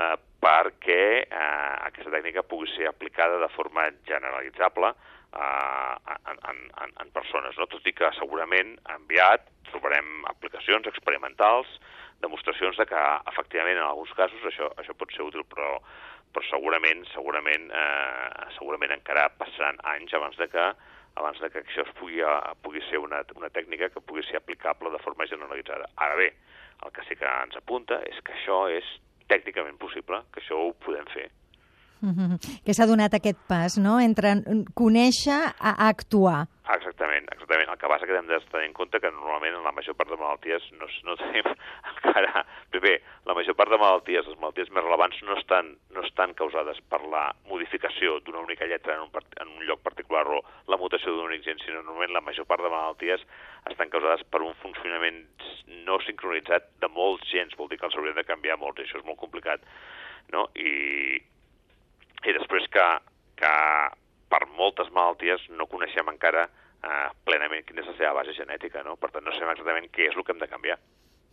eh, 0.00 0.16
perquè 0.40 1.04
eh, 1.22 1.74
aquesta 1.86 2.12
tècnica 2.14 2.46
pugui 2.48 2.68
ser 2.74 2.88
aplicada 2.88 3.40
de 3.42 3.48
forma 3.52 3.86
generalitzable 4.08 4.92
eh, 4.92 5.94
en, 6.32 6.38
en, 6.52 6.94
en 7.04 7.10
persones, 7.16 7.58
no? 7.58 7.68
tot 7.70 7.86
i 7.86 7.94
que 7.96 8.12
segurament 8.18 8.76
enviat 8.96 9.48
trobarem 9.70 10.24
aplicacions 10.30 10.88
experimentals, 10.90 11.68
demostracions 12.24 12.78
de 12.80 12.86
que 12.88 13.02
efectivament 13.32 13.78
en 13.78 13.88
alguns 13.88 14.12
casos 14.16 14.46
això, 14.48 14.70
això 14.80 14.96
pot 14.96 15.12
ser 15.14 15.26
útil, 15.28 15.44
però, 15.52 15.76
però 16.32 16.46
segurament, 16.48 17.04
segurament, 17.14 17.68
eh, 17.70 18.48
segurament 18.56 18.96
encara 18.96 19.28
passaran 19.40 19.80
anys 19.94 20.16
abans 20.16 20.40
de 20.40 20.48
que 20.52 20.72
abans 21.18 21.40
de 21.42 21.48
que 21.50 21.60
això 21.60 21.82
es 21.82 21.90
pugui, 21.98 22.20
pugui 22.62 22.80
ser 22.86 23.00
una, 23.02 23.18
una 23.36 23.50
tècnica 23.52 23.90
que 23.90 24.00
pugui 24.00 24.22
ser 24.24 24.38
aplicable 24.38 24.92
de 24.94 25.00
forma 25.02 25.26
generalitzada. 25.26 25.88
Ara 25.98 26.14
bé, 26.16 26.28
el 26.86 26.92
que 26.94 27.02
sí 27.08 27.16
que 27.18 27.28
ens 27.28 27.58
apunta 27.58 27.98
és 28.08 28.20
que 28.24 28.32
això 28.36 28.60
és 28.72 28.86
tècnicament 29.30 29.78
possible, 29.78 30.24
que 30.32 30.42
això 30.42 30.58
ho 30.58 30.72
podem 30.84 31.06
fer. 31.14 31.30
Mm 32.00 32.14
-hmm. 32.16 32.62
Que 32.64 32.74
s'ha 32.74 32.86
donat 32.86 33.14
aquest 33.14 33.38
pas, 33.48 33.78
no?, 33.78 34.00
entre 34.00 34.28
conèixer 34.74 35.40
a 35.58 35.88
actuar. 35.88 36.48
Exactament, 36.70 37.26
exactament. 37.32 37.68
El 37.68 37.78
que 37.78 37.88
passa 37.88 38.06
que 38.06 38.14
hem 38.14 38.26
de 38.26 38.38
tenir 38.52 38.66
en 38.68 38.72
compte 38.72 39.00
que 39.00 39.10
normalment 39.10 39.56
en 39.56 39.64
la 39.64 39.72
major 39.72 39.94
part 39.98 40.10
de 40.10 40.16
malalties 40.16 40.62
no, 40.78 40.86
no 41.04 41.16
tenim 41.16 41.46
encara... 41.92 42.46
Bé, 42.80 43.02
la 43.26 43.34
major 43.34 43.54
part 43.58 43.68
de 43.70 43.76
malalties, 43.76 44.26
les 44.26 44.38
malalties 44.40 44.70
més 44.70 44.84
relevants, 44.84 45.18
no 45.22 45.34
estan, 45.36 45.76
no 45.90 46.00
estan 46.06 46.32
causades 46.38 46.78
per 46.88 47.02
la 47.02 47.34
modificació 47.50 48.20
d'una 48.24 48.40
única 48.40 48.64
lletra 48.64 48.94
en 48.94 49.02
un, 49.02 49.10
en 49.42 49.48
un 49.48 49.66
lloc 49.66 49.82
particular 49.82 50.24
o 50.28 50.40
la 50.66 50.78
mutació 50.80 51.12
d'un 51.12 51.26
únic 51.26 51.44
gen, 51.44 51.58
sinó 51.58 51.82
normalment 51.82 52.14
la 52.14 52.24
major 52.24 52.46
part 52.46 52.62
de 52.64 52.70
malalties 52.72 53.26
estan 53.68 53.92
causades 53.92 54.24
per 54.32 54.40
un 54.46 54.54
funcionament 54.62 55.26
no 55.84 55.98
sincronitzat 56.06 56.70
molts 56.94 57.28
gens, 57.30 57.56
vol 57.58 57.68
dir 57.70 57.78
que 57.80 57.88
els 57.88 57.96
haurien 57.96 58.18
de 58.18 58.26
canviar 58.28 58.58
molts, 58.60 58.82
això 58.82 59.00
és 59.00 59.06
molt 59.06 59.20
complicat, 59.20 59.64
no? 60.34 60.46
I, 60.54 61.20
i 62.26 62.36
després 62.36 62.68
que, 62.74 62.86
que 63.40 63.54
per 64.30 64.42
moltes 64.56 64.90
malalties 64.94 65.48
no 65.58 65.68
coneixem 65.70 66.08
encara 66.12 66.46
eh, 66.46 67.08
plenament 67.26 67.66
quina 67.66 67.82
és 67.84 67.90
la 67.90 67.98
seva 67.98 68.16
base 68.20 68.36
genètica, 68.36 68.84
no? 68.86 68.96
Per 69.00 69.10
tant, 69.10 69.26
no 69.26 69.34
sabem 69.36 69.54
exactament 69.56 69.90
què 69.94 70.10
és 70.10 70.16
el 70.16 70.26
que 70.26 70.34
hem 70.34 70.42
de 70.42 70.50
canviar. 70.50 70.78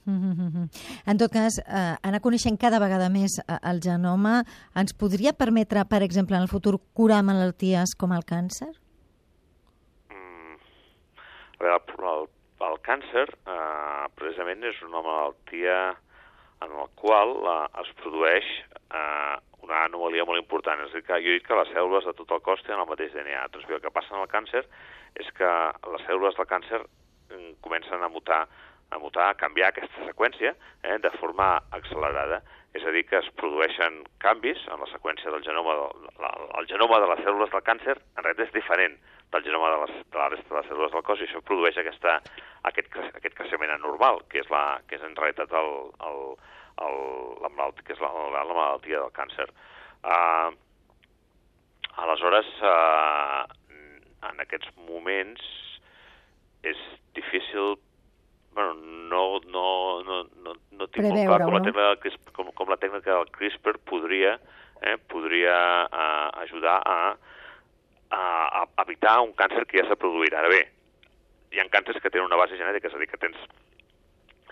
Mm 0.08 0.20
-hmm. 0.24 0.68
En 1.06 1.18
tot 1.18 1.32
cas, 1.32 1.60
eh, 1.60 1.96
anar 2.02 2.22
coneixent 2.22 2.58
cada 2.58 2.80
vegada 2.80 3.10
més 3.10 3.40
eh, 3.40 3.70
el 3.72 3.82
genoma 3.82 4.44
ens 4.74 4.94
podria 4.94 5.34
permetre, 5.34 5.84
per 5.86 6.02
exemple, 6.02 6.36
en 6.38 6.44
el 6.44 6.48
futur 6.48 6.80
curar 6.94 7.24
malalties 7.24 7.94
com 7.96 8.12
el 8.14 8.24
càncer? 8.24 8.72
Mm, 10.10 10.56
a 11.60 11.64
veure, 11.64 11.76
el, 11.76 12.06
el, 12.14 12.30
el 12.66 12.80
càncer 12.86 13.28
eh, 13.30 14.06
precisament 14.18 14.64
és 14.66 14.80
una 14.86 15.02
malaltia 15.06 15.78
en 16.66 16.74
la 16.74 16.88
qual 16.98 17.36
eh, 17.38 17.58
es 17.84 17.92
produeix 18.02 18.48
eh, 18.74 19.36
una 19.68 19.84
anomalia 19.86 20.26
molt 20.26 20.42
important. 20.42 20.82
És 20.86 20.94
dir, 20.96 21.04
que 21.06 21.20
jo 21.22 21.34
he 21.34 21.40
dit 21.40 21.48
que 21.48 21.58
les 21.60 21.74
cèl·lules 21.74 22.08
de 22.08 22.14
tot 22.18 22.32
el 22.34 22.44
cos 22.46 22.64
tenen 22.66 22.84
el 22.84 22.90
mateix 22.90 23.14
DNA. 23.14 23.48
Doncs 23.54 23.68
bé, 23.70 23.78
el 23.78 23.84
que 23.84 23.94
passa 23.94 24.16
en 24.16 24.24
el 24.24 24.32
càncer 24.32 24.64
és 25.22 25.30
que 25.38 25.52
les 25.94 26.08
cèl·lules 26.08 26.38
del 26.38 26.50
càncer 26.50 26.82
mm, 26.84 27.58
comencen 27.66 28.04
a 28.04 28.10
mutar, 28.14 28.46
a 28.90 29.02
mutar, 29.02 29.30
a 29.30 29.38
canviar 29.40 29.72
aquesta 29.72 30.08
seqüència 30.08 30.54
eh, 30.84 30.98
de 31.04 31.12
forma 31.18 31.58
accelerada. 31.78 32.42
És 32.78 32.86
a 32.86 32.94
dir, 32.94 33.06
que 33.10 33.20
es 33.20 33.30
produeixen 33.40 34.04
canvis 34.22 34.62
en 34.72 34.82
la 34.82 34.90
seqüència 34.92 35.34
del 35.34 35.46
genoma. 35.46 35.78
La, 36.22 36.34
el 36.62 36.70
genoma 36.70 37.02
de 37.04 37.12
les 37.14 37.24
cèl·lules 37.26 37.54
del 37.54 37.66
càncer 37.70 37.98
en 37.98 38.24
realitat 38.24 38.50
és 38.50 38.58
diferent 38.58 38.98
del 39.32 39.44
genoma 39.44 39.72
de, 39.74 39.80
les, 39.84 40.06
de 40.12 40.18
la 40.18 40.30
resta 40.34 40.50
de 40.50 40.60
les 40.60 40.70
cèl·lules 40.70 40.94
del 40.94 41.04
cos 41.08 41.22
i 41.22 41.28
això 41.28 41.42
produeix 41.46 41.80
aquesta, 41.82 42.20
aquest, 42.70 42.96
aquest 43.20 43.36
creixement 43.36 43.74
anormal, 43.76 44.22
que 44.32 44.42
és, 44.44 44.52
la, 44.54 44.80
que 44.88 44.96
és 45.00 45.04
en 45.04 45.18
realitat 45.20 45.52
el, 45.60 45.74
el, 46.08 46.22
el, 46.88 47.02
la 47.44 47.52
malaltia, 47.52 47.88
que 47.88 47.98
és 47.98 48.04
la, 48.04 48.12
la, 48.36 48.46
la 48.48 48.58
malaltia 48.58 49.04
del 49.04 49.14
càncer. 49.18 49.50
Uh, 50.08 50.54
aleshores, 52.06 52.54
uh, 52.64 53.44
en 54.32 54.40
aquests 54.44 54.72
moments 54.88 55.44
és 56.66 56.80
difícil 57.16 57.76
bueno, 58.58 58.74
no, 59.12 59.40
no, 59.46 59.68
no, 60.04 60.24
no, 60.42 60.54
no 60.74 60.88
tinc 60.90 61.06
molt 61.06 61.28
clar 61.30 61.44
com, 61.44 61.54
no? 61.54 61.60
la 61.60 61.96
tècnica, 62.02 62.32
com, 62.34 62.48
com 62.58 62.72
la 62.74 62.80
tècnica 62.82 63.14
del 63.14 63.30
CRISPR 63.36 63.76
podria, 63.86 64.38
eh, 64.82 64.96
podria 65.12 65.58
uh, 65.86 66.32
ajudar 66.42 66.80
a, 66.82 66.98
a, 68.10 68.24
a 68.64 68.84
evitar 68.84 69.20
un 69.22 69.34
càncer 69.38 69.66
que 69.68 69.80
ja 69.82 69.88
s'ha 69.88 70.00
produït. 70.00 70.34
Ara 70.34 70.52
bé, 70.52 70.62
hi 71.52 71.62
ha 71.62 71.68
càncers 71.74 72.02
que 72.02 72.12
tenen 72.12 72.28
una 72.30 72.40
base 72.40 72.60
genètica, 72.60 72.90
és 72.90 72.96
a 72.96 73.02
dir, 73.02 73.10
que 73.12 73.22
tens 73.22 73.40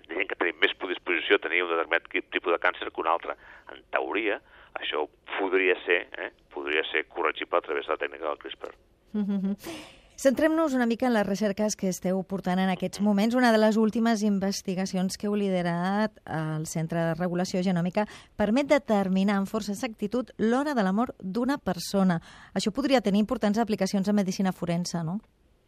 gent 0.05 0.29
que 0.29 0.37
tenim 0.37 0.59
més 0.61 0.73
predisposició 0.79 1.37
a 1.37 1.43
tenir 1.43 1.63
un 1.65 1.71
determinat 1.73 2.07
tipus 2.13 2.53
de 2.53 2.61
càncer 2.61 2.91
que 2.91 3.01
un 3.01 3.09
altre. 3.09 3.35
En 3.73 3.81
teoria, 3.95 4.39
això 4.79 5.07
podria 5.37 5.75
ser, 5.85 6.05
eh, 6.17 6.31
podria 6.53 6.83
ser 6.91 7.05
corregible 7.09 7.57
a 7.57 7.65
través 7.65 7.87
de 7.87 7.93
la 7.93 8.01
tècnica 8.01 8.27
del 8.27 8.41
CRISPR. 8.43 8.73
Mm 9.13 9.25
-hmm. 9.25 10.04
Centrem-nos 10.15 10.73
una 10.73 10.85
mica 10.85 11.07
en 11.07 11.13
les 11.13 11.27
recerques 11.27 11.75
que 11.75 11.89
esteu 11.91 12.21
portant 12.23 12.61
en 12.63 12.69
aquests 12.71 13.01
moments. 13.03 13.35
Una 13.35 13.51
de 13.51 13.59
les 13.59 13.75
últimes 13.75 14.21
investigacions 14.23 15.17
que 15.19 15.27
heu 15.27 15.35
liderat 15.35 16.21
al 16.23 16.63
Centre 16.71 17.01
de 17.09 17.17
Regulació 17.17 17.59
Genòmica 17.59 18.05
permet 18.39 18.69
determinar 18.71 19.35
amb 19.41 19.51
força 19.51 19.73
exactitud 19.75 20.31
l'hora 20.39 20.71
de 20.71 20.85
la 20.87 20.93
mort 20.95 21.19
d'una 21.19 21.57
persona. 21.59 22.21
Això 22.55 22.71
podria 22.71 23.03
tenir 23.03 23.19
importants 23.19 23.59
aplicacions 23.59 24.07
en 24.07 24.15
medicina 24.15 24.55
forense, 24.55 25.03
no? 25.03 25.19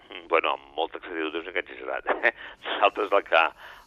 Mm, 0.07 0.29
bueno, 0.31 0.55
amb 0.55 0.79
molta 0.79 1.03
exactitud 1.03 1.35
és 1.41 1.51
que 1.51 1.65
exagerat. 1.65 2.07
Eh? 2.07 2.33
El 2.87 3.23
que, 3.27 3.43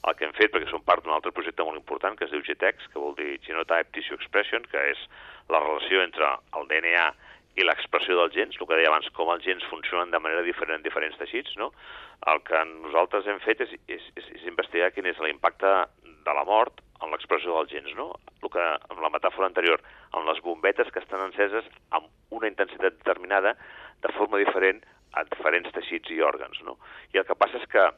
el 0.09 0.15
que 0.17 0.25
hem 0.27 0.33
fet, 0.37 0.53
perquè 0.53 0.69
som 0.69 0.83
part 0.85 1.05
d'un 1.05 1.15
altre 1.15 1.33
projecte 1.33 1.65
molt 1.65 1.79
important 1.79 2.17
que 2.19 2.27
es 2.27 2.33
diu 2.35 2.43
GTEX, 2.45 2.89
que 2.93 3.01
vol 3.01 3.15
dir 3.17 3.39
Genotype 3.47 3.93
Tissue 3.95 4.17
Expression, 4.19 4.65
que 4.69 4.81
és 4.93 5.03
la 5.49 5.61
relació 5.63 6.03
entre 6.05 6.35
el 6.59 6.69
DNA 6.69 7.07
i 7.09 7.30
l'expressió 7.59 8.17
dels 8.17 8.35
gens, 8.35 8.57
el 8.57 8.67
que 8.69 8.77
deia 8.79 8.91
abans, 8.91 9.09
com 9.17 9.31
els 9.33 9.45
gens 9.45 9.65
funcionen 9.71 10.13
de 10.13 10.21
manera 10.23 10.45
diferent 10.47 10.79
en 10.79 10.85
diferents 10.85 11.19
teixits, 11.19 11.57
no? 11.61 11.71
El 12.31 12.41
que 12.47 12.61
nosaltres 12.71 13.27
hem 13.27 13.41
fet 13.45 13.65
és, 13.67 13.75
és, 13.89 14.07
és, 14.17 14.31
és 14.39 14.47
investigar 14.49 14.93
quin 14.95 15.09
és 15.11 15.19
l'impacte 15.21 15.73
de 16.05 16.37
la 16.37 16.45
mort 16.49 16.81
en 17.03 17.13
l'expressió 17.13 17.57
dels 17.57 17.73
gens, 17.73 17.93
no? 17.97 18.13
El 18.41 18.53
que, 18.53 18.67
amb 18.93 19.03
la 19.03 19.13
metàfora 19.13 19.49
anterior, 19.51 19.83
amb 20.13 20.29
les 20.29 20.41
bombetes 20.45 20.91
que 20.93 21.03
estan 21.03 21.25
enceses 21.27 21.67
amb 21.97 22.09
una 22.31 22.49
intensitat 22.49 22.99
determinada 23.01 23.57
de 24.05 24.13
forma 24.17 24.41
diferent 24.41 24.83
a 25.19 25.25
diferents 25.27 25.73
teixits 25.75 26.13
i 26.15 26.23
òrgans, 26.23 26.63
no? 26.67 26.79
I 27.15 27.21
el 27.21 27.27
que 27.29 27.39
passa 27.39 27.59
és 27.61 27.67
que 27.73 27.89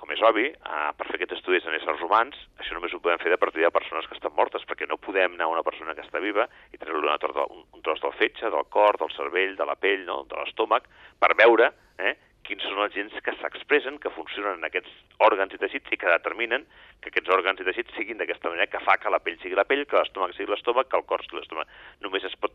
com 0.00 0.12
és 0.12 0.22
obvi, 0.28 0.46
eh, 0.52 0.90
per 0.98 1.06
fer 1.08 1.16
aquests 1.18 1.38
estudis 1.38 1.66
en 1.66 1.76
éssers 1.78 2.02
humans, 2.04 2.36
això 2.60 2.76
només 2.76 2.94
ho 2.94 3.00
podem 3.00 3.20
fer 3.22 3.32
de 3.32 3.40
partir 3.40 3.64
de 3.64 3.72
persones 3.74 4.06
que 4.06 4.16
estan 4.18 4.34
mortes, 4.36 4.64
perquè 4.68 4.88
no 4.88 5.00
podem 5.00 5.34
anar 5.34 5.48
a 5.48 5.54
una 5.54 5.64
persona 5.66 5.94
que 5.94 6.04
està 6.04 6.20
viva 6.20 6.46
i 6.72 6.78
treure 6.78 7.16
un, 7.46 7.64
un 7.72 7.82
tros 7.82 8.00
del 8.04 8.14
fetge, 8.20 8.50
del 8.50 8.68
cor, 8.70 8.98
del 9.00 9.12
cervell, 9.16 9.56
de 9.56 9.66
la 9.66 9.76
pell, 9.76 10.04
no? 10.04 10.22
de 10.28 10.36
l'estómac, 10.36 10.88
per 11.18 11.32
veure 11.38 11.72
eh, 11.98 12.14
quins 12.46 12.62
són 12.62 12.84
els 12.84 12.94
gens 12.94 13.14
que 13.24 13.34
s'expressen, 13.40 13.98
que 14.02 14.12
funcionen 14.14 14.60
en 14.60 14.68
aquests 14.68 14.92
òrgans 15.26 15.54
i 15.54 15.58
teixits 15.58 15.90
i 15.90 15.98
que 15.98 16.12
determinen 16.12 16.66
que 17.02 17.10
aquests 17.10 17.32
òrgans 17.34 17.60
i 17.60 17.66
teixits 17.66 17.96
siguin 17.98 18.20
d'aquesta 18.20 18.52
manera 18.52 18.70
que 18.70 18.82
fa 18.84 18.98
que 19.02 19.10
la 19.10 19.20
pell 19.24 19.38
sigui 19.42 19.58
la 19.58 19.66
pell, 19.66 19.82
que 19.88 19.98
l'estómac 19.98 20.36
sigui 20.36 20.52
l'estómac, 20.52 20.90
que 20.90 21.00
el 21.00 21.06
cor 21.10 21.24
sigui 21.24 21.40
l'estómac. 21.40 21.72
Només 22.04 22.26
es 22.28 22.36
pot 22.38 22.54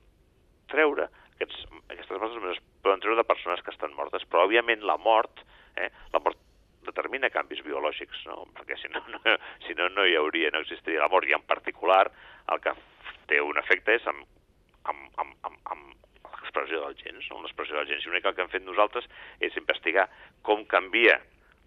treure, 0.72 1.10
aquests, 1.36 1.66
aquestes 1.90 2.22
mostres 2.22 2.40
només 2.40 2.56
es 2.56 2.64
poden 2.86 3.04
treure 3.04 3.20
de 3.20 3.28
persones 3.28 3.66
que 3.66 3.74
estan 3.76 3.98
mortes, 3.98 4.24
però 4.30 4.48
òbviament 4.48 4.88
la 4.88 4.96
mort, 5.02 5.44
eh, 5.76 5.90
la 6.14 6.24
mort 6.24 6.40
determina 6.86 7.30
canvis 7.34 7.62
biològics, 7.66 8.26
no? 8.30 8.46
perquè 8.58 8.78
si 8.82 8.92
no, 8.94 9.02
no, 9.14 9.38
si 9.66 9.76
no, 9.78 9.90
no 9.96 10.06
hi 10.06 10.18
hauria, 10.20 10.52
no 10.54 10.64
existiria 10.64 11.04
la 11.04 11.12
mort, 11.12 11.30
i 11.30 11.38
en 11.38 11.46
particular 11.48 12.06
el 12.52 12.62
que 12.64 12.74
té 13.30 13.42
un 13.42 13.60
efecte 13.62 13.96
és 14.00 14.08
amb, 14.10 14.26
amb, 14.90 15.08
amb, 15.22 15.36
amb, 15.48 15.60
amb 15.76 16.32
l'expressió 16.42 16.82
dels 16.84 17.00
gens, 17.04 17.30
no? 17.30 17.42
l'expressió 17.44 17.78
dels 17.78 17.92
gens. 17.92 18.04
I 18.06 18.12
l'únic 18.12 18.28
que 18.28 18.44
hem 18.44 18.52
fet 18.52 18.66
nosaltres 18.66 19.08
és 19.40 19.58
investigar 19.62 20.08
com 20.48 20.66
canvia 20.66 21.20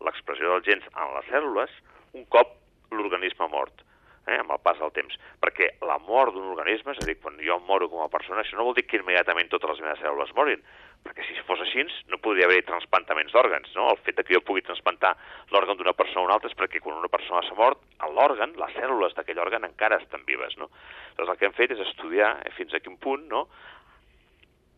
l'expressió 0.04 0.50
dels 0.50 0.66
gens 0.68 0.86
en 0.92 1.14
les 1.16 1.30
cèl·lules 1.30 1.80
un 2.18 2.26
cop 2.30 2.58
l'organisme 2.94 3.48
mort 3.50 3.82
eh, 4.26 4.38
amb 4.38 4.54
el 4.54 4.62
pas 4.64 4.78
del 4.80 4.92
temps. 4.96 5.18
Perquè 5.42 5.70
la 5.86 5.98
mort 6.06 6.34
d'un 6.34 6.52
organisme, 6.54 6.94
és 6.94 7.02
a 7.02 7.08
dir, 7.08 7.18
quan 7.20 7.36
jo 7.42 7.58
moro 7.68 7.88
com 7.92 8.04
a 8.04 8.10
persona, 8.12 8.42
això 8.42 8.58
no 8.58 8.66
vol 8.68 8.76
dir 8.78 8.86
que 8.88 9.00
immediatament 9.00 9.50
totes 9.52 9.74
les 9.74 9.84
meves 9.84 10.02
cèl·lules 10.02 10.34
morin, 10.38 10.62
perquè 11.04 11.26
si 11.26 11.36
fos 11.44 11.60
així 11.60 11.84
no 12.08 12.20
podria 12.24 12.46
haver 12.48 12.62
transplantaments 12.64 13.34
d'òrgans, 13.34 13.74
no? 13.76 13.90
El 13.92 14.00
fet 14.06 14.22
que 14.22 14.36
jo 14.36 14.40
pugui 14.46 14.64
transplantar 14.64 15.12
l'òrgan 15.52 15.76
d'una 15.76 15.92
persona 15.92 16.22
a 16.22 16.28
una 16.28 16.38
altra 16.38 16.48
és 16.48 16.56
perquè 16.56 16.80
quan 16.80 16.96
una 16.96 17.12
persona 17.12 17.42
s'ha 17.44 17.58
mort, 17.58 17.82
l'òrgan, 18.14 18.54
les 18.60 18.74
cèl·lules 18.78 19.16
d'aquell 19.16 19.42
òrgan 19.42 19.68
encara 19.68 20.00
estan 20.00 20.24
vives, 20.28 20.56
no? 20.56 20.70
Llavors 21.16 21.34
el 21.34 21.40
que 21.40 21.48
hem 21.50 21.56
fet 21.58 21.74
és 21.76 21.82
estudiar 21.84 22.34
eh, 22.44 22.52
fins 22.56 22.74
a 22.74 22.80
quin 22.80 22.96
punt, 23.00 23.28
no?, 23.28 23.46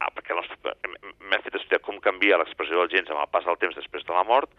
ah, 0.01 0.11
perquè 0.13 0.35
m'he 0.37 1.43
fet 1.45 1.55
estudiar 1.61 1.83
com 1.85 2.01
canvia 2.05 2.41
l'expressió 2.41 2.81
dels 2.81 2.93
gens 2.93 3.13
amb 3.13 3.23
el 3.23 3.31
pas 3.33 3.47
del 3.47 3.61
temps 3.63 3.79
després 3.79 4.05
de 4.05 4.17
la 4.17 4.27
mort, 4.29 4.51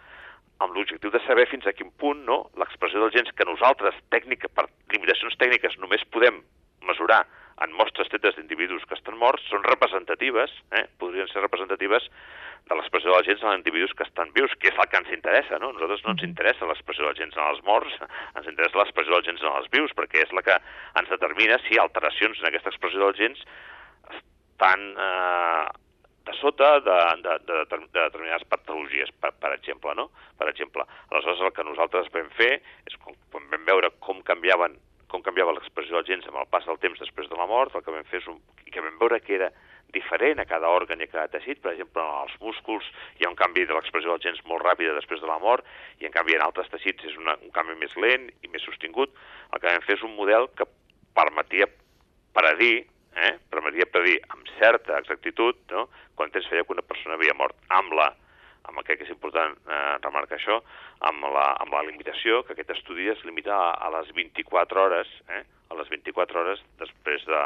amb 0.64 0.74
l'objectiu 0.74 1.12
de 1.14 1.22
saber 1.26 1.48
fins 1.52 1.68
a 1.68 1.74
quin 1.78 1.92
punt 2.02 2.24
no, 2.26 2.48
l'expressió 2.58 3.02
dels 3.02 3.16
gens 3.16 3.34
que 3.38 3.46
nosaltres, 3.46 3.98
tècnica, 4.14 4.50
per 4.50 4.68
limitacions 4.94 5.38
tècniques, 5.38 5.78
només 5.82 6.06
podem 6.14 6.42
mesurar 6.88 7.26
en 7.66 7.74
mostres 7.74 8.10
tetes 8.14 8.36
d'individus 8.38 8.86
que 8.86 8.98
estan 8.98 9.18
morts, 9.18 9.46
són 9.50 9.63
representatives, 9.65 10.52
eh, 10.78 10.86
podrien 11.02 11.30
ser 11.32 11.41
representatives 11.41 12.06
de 12.67 12.76
l'expressió 12.76 13.13
dels 13.13 13.26
gens 13.30 13.43
en 13.43 13.58
individus 13.58 13.93
que 13.98 14.06
estan 14.06 14.30
vius, 14.36 14.54
que 14.62 14.70
és 14.70 14.78
el 14.78 14.89
que 14.91 15.00
ens 15.00 15.10
interessa, 15.15 15.58
no? 15.62 15.72
A 15.72 15.78
nosaltres 15.78 16.04
no 16.06 16.13
ens 16.13 16.26
interessa 16.28 16.70
l'expressió 16.70 17.08
dels 17.08 17.17
gens 17.17 17.38
en 17.38 17.48
els 17.48 17.63
morts, 17.63 17.98
ens 18.36 18.52
interessa 18.52 18.78
l'expressió 18.78 19.15
dels 19.15 19.26
gens 19.30 19.41
en 19.41 19.58
els 19.58 19.72
vius, 19.74 19.96
perquè 19.98 20.22
és 20.26 20.36
la 20.38 20.43
que 20.46 20.58
ens 21.02 21.10
determina 21.10 21.58
si 21.65 21.80
alteracions 21.82 22.41
en 22.41 22.50
aquesta 22.52 22.74
expressió 22.74 23.02
dels 23.02 23.17
gens 23.17 23.43
estan 24.17 24.86
eh, 24.98 25.65
de 26.28 26.36
sota 26.42 26.74
de, 26.84 26.98
de, 27.24 27.38
de, 27.48 27.62
de, 27.72 27.80
de 27.86 28.02
determinades 28.02 28.48
patologies, 28.52 29.13
per, 29.22 29.32
per 29.40 29.54
exemple, 29.56 29.96
no? 29.96 30.10
Per 30.40 30.50
exemple, 30.52 30.84
aleshores 31.12 31.46
el 31.48 31.56
que 31.56 31.66
nosaltres 31.68 32.12
vam 32.13 32.30
fer 32.38 32.58
és 32.60 33.00
quan 33.04 33.48
vam 33.54 33.66
veure 33.72 33.94
com 34.04 34.22
canviaven 34.28 34.78
com 35.08 35.24
canviava 35.24 35.54
l'expressió 35.56 35.96
dels 35.96 36.10
gens 36.10 36.26
amb 36.28 36.42
el 36.42 36.50
pas 36.52 36.66
del 36.68 36.80
temps 36.84 37.00
després 37.00 37.30
de 37.32 37.38
la 37.40 37.48
mort, 37.48 37.72
el 37.76 37.84
que 37.84 37.94
vam 37.96 38.08
fer 38.12 38.20
és 38.20 38.28
un, 38.28 38.42
que 38.68 38.84
vam 38.84 38.98
veure 39.00 39.22
que 39.24 39.38
era 39.38 39.48
diferent 39.96 40.42
a 40.42 40.46
cada 40.50 40.68
òrgan 40.68 41.00
i 41.00 41.08
a 41.08 41.12
cada 41.12 41.32
teixit, 41.32 41.62
per 41.63 41.72
exemple, 41.72 42.04
en 42.04 42.26
els 42.26 42.36
músculs 42.44 42.90
hi 43.18 43.26
ha 43.26 43.32
un 43.32 43.40
canvi 43.40 43.63
de 43.66 43.76
l'expressió 43.76 44.12
dels 44.12 44.26
gens 44.26 44.44
molt 44.50 44.66
ràpida 44.66 44.96
després 44.98 45.24
de 45.24 45.30
la 45.30 45.40
mort, 45.40 45.63
i 46.02 46.10
en 46.10 46.16
canvi 46.16 46.36
en 46.36 46.44
altres 46.44 46.68
teixits 46.74 47.08
és 47.08 47.16
una, 47.22 47.38
un 47.40 47.54
canvi 47.56 47.78
més 47.80 47.96
lent 47.96 48.28
i 48.44 48.52
més 48.52 48.68
sostingut. 48.68 49.16
El 49.54 49.63
que 49.63 49.72
vam 49.72 49.88
fer 49.88 49.96
és 49.96 50.04
un 50.04 50.16
model 50.20 50.50
que 50.60 50.68
permetia 51.16 51.70
predir 52.36 52.84
eh, 53.17 53.34
permetria 53.51 53.89
predir 53.89 54.19
amb 54.34 54.47
certa 54.58 54.97
exactitud 55.01 55.60
no, 55.73 55.88
quan 56.15 56.32
temps 56.34 56.47
feia 56.51 56.63
que 56.63 56.75
una 56.75 56.86
persona 56.86 57.17
havia 57.17 57.36
mort 57.38 57.58
amb 57.80 57.97
la 57.97 58.12
amb 58.67 58.82
el 58.82 58.84
que 58.84 58.97
és 58.99 59.12
important 59.13 59.53
eh, 59.56 59.95
remarcar 60.03 60.36
això, 60.36 60.58
amb 61.08 61.23
la, 61.32 61.45
amb 61.63 61.71
la 61.71 61.86
limitació, 61.88 62.41
que 62.43 62.51
aquest 62.51 62.73
estudi 62.75 63.08
es 63.08 63.21
limita 63.23 63.56
a, 63.56 63.69
a 63.88 63.91
les 63.95 64.10
24 64.12 64.82
hores, 64.84 65.13
eh, 65.32 65.43
a 65.71 65.77
les 65.80 65.88
24 65.93 66.41
hores 66.41 66.63
després 66.82 67.23
de, 67.30 67.43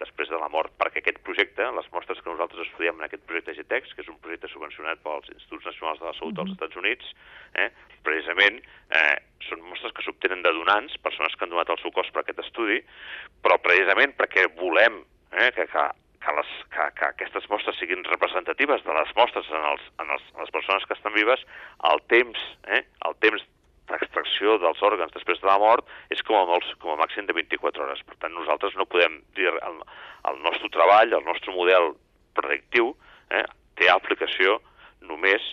després 0.00 0.30
de 0.30 0.38
la 0.40 0.48
mort, 0.52 0.72
perquè 0.80 1.02
aquest 1.02 1.20
projecte, 1.26 1.66
les 1.76 1.90
mostres 1.94 2.20
que 2.22 2.30
nosaltres 2.30 2.66
estudiem 2.66 2.98
en 3.00 3.06
aquest 3.06 3.24
projecte 3.28 3.54
GTEX, 3.58 3.94
que 3.94 4.04
és 4.04 4.10
un 4.12 4.18
projecte 4.22 4.50
subvencionat 4.52 5.02
pels 5.04 5.28
Instituts 5.34 5.68
Nacionals 5.70 6.02
de 6.02 6.08
la 6.08 6.14
Salut 6.18 6.38
dels 6.38 6.54
Estats 6.54 6.80
Units, 6.80 7.12
eh, 7.58 7.68
precisament 8.06 8.60
eh, 8.62 9.16
són 9.48 9.64
mostres 9.66 9.94
que 9.96 10.04
s'obtenen 10.06 10.44
de 10.46 10.54
donants, 10.56 10.96
persones 11.04 11.34
que 11.34 11.46
han 11.46 11.54
donat 11.54 11.72
el 11.74 11.80
seu 11.82 11.94
cos 11.96 12.10
per 12.14 12.22
aquest 12.22 12.42
estudi, 12.44 12.80
però 13.44 13.58
precisament 13.64 14.14
perquè 14.18 14.48
volem 14.58 15.02
eh, 15.32 15.50
que, 15.56 15.66
que, 15.72 15.84
que, 16.24 16.34
les, 16.38 16.56
que, 16.74 16.88
que 16.98 17.10
aquestes 17.10 17.50
mostres 17.52 17.78
siguin 17.80 18.06
representatives 18.08 18.84
de 18.86 18.96
les 18.96 19.14
mostres 19.18 19.50
en, 19.52 19.68
els, 19.74 19.86
en, 20.02 20.10
els, 20.16 20.26
en 20.34 20.44
les 20.44 20.54
persones 20.54 20.86
que 20.88 20.98
estan 20.98 21.16
vives, 21.16 21.44
el 21.92 22.02
temps, 22.12 22.50
eh, 22.70 22.84
el 23.08 23.16
temps 23.24 23.46
l'extracció 23.92 24.58
dels 24.62 24.82
òrgans 24.84 25.14
després 25.14 25.40
de 25.42 25.48
la 25.48 25.58
mort 25.60 25.86
és 26.14 26.22
com 26.26 26.38
a, 26.38 26.44
molts, 26.48 26.70
com 26.82 26.92
a 26.92 26.98
màxim 27.00 27.26
de 27.28 27.36
24 27.36 27.84
hores. 27.84 28.02
Per 28.08 28.16
tant, 28.20 28.34
nosaltres 28.36 28.76
no 28.78 28.88
podem 28.90 29.20
dir 29.38 29.48
el, 29.52 29.80
el 30.30 30.42
nostre 30.44 30.70
treball, 30.74 31.14
el 31.16 31.24
nostre 31.26 31.54
model 31.54 31.92
predictiu, 32.38 32.92
eh, 33.34 33.46
té 33.78 33.90
aplicació 33.92 34.58
només 35.08 35.44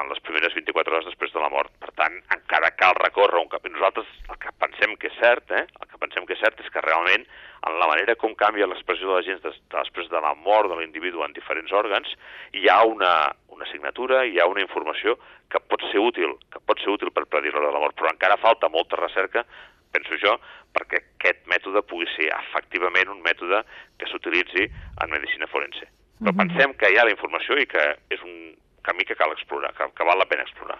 en 0.00 0.10
les 0.10 0.20
primeres 0.20 0.54
24 0.54 0.94
hores 0.94 1.08
després 1.08 1.32
de 1.32 1.40
la 1.40 1.50
mort. 1.52 1.72
Per 1.80 1.90
tant, 1.98 2.16
encara 2.34 2.72
cal 2.76 2.96
recórrer 2.98 3.40
un 3.40 3.50
cap. 3.52 3.64
Nosaltres 3.66 4.08
el 4.30 4.38
que 4.42 4.52
pensem 4.60 4.96
que 5.00 5.10
és 5.10 5.18
cert, 5.20 5.50
eh, 5.50 5.64
el 5.66 5.88
que 5.90 6.00
pensem 6.02 6.26
que 6.26 6.36
és 6.36 6.42
cert 6.42 6.60
és 6.60 6.70
que 6.72 6.84
realment 6.84 7.24
en 7.66 7.78
la 7.80 7.88
manera 7.90 8.14
com 8.20 8.34
canvia 8.38 8.68
l'expressió 8.68 9.08
de 9.08 9.16
la 9.16 9.24
gent 9.26 9.40
des, 9.42 9.56
després 9.72 10.10
de 10.12 10.20
la 10.22 10.34
mort 10.34 10.70
de 10.70 10.76
l'individu 10.78 11.24
en 11.24 11.34
diferents 11.36 11.72
òrgans, 11.72 12.12
hi 12.54 12.68
ha 12.70 12.82
una, 12.84 13.32
una 13.48 13.66
signatura, 13.72 14.24
hi 14.24 14.38
ha 14.38 14.46
una 14.46 14.62
informació 14.62 15.16
que 15.50 15.62
pot 15.62 15.82
ser 15.90 16.02
útil, 16.02 16.36
que 16.52 16.60
pot 16.60 16.82
ser 16.82 16.92
útil 16.94 17.10
per 17.14 17.26
predir 17.26 17.54
l'hora 17.54 17.70
de 17.70 17.76
la 17.76 17.82
mort, 17.82 17.96
però 17.98 18.12
encara 18.12 18.38
falta 18.42 18.70
molta 18.72 19.00
recerca, 19.00 19.44
penso 19.96 20.18
jo, 20.22 20.36
perquè 20.76 21.00
aquest 21.02 21.46
mètode 21.50 21.82
pugui 21.88 22.08
ser 22.14 22.28
efectivament 22.34 23.10
un 23.12 23.22
mètode 23.24 23.62
que 23.98 24.08
s'utilitzi 24.10 24.66
en 24.66 25.14
medicina 25.14 25.48
forense. 25.50 25.88
Però 26.20 26.32
mm 26.32 26.36
-hmm. 26.36 26.42
pensem 26.42 26.74
que 26.74 26.90
hi 26.90 26.98
ha 26.98 27.04
la 27.04 27.14
informació 27.16 27.58
i 27.58 27.66
que 27.66 27.84
és 28.10 28.22
un 28.22 28.56
camí 28.86 29.04
que 29.04 29.18
cal 29.18 29.34
explorar, 29.34 29.74
que, 29.74 29.90
que 29.92 30.06
val 30.06 30.18
la 30.22 30.30
pena 30.30 30.46
explorar. 30.46 30.78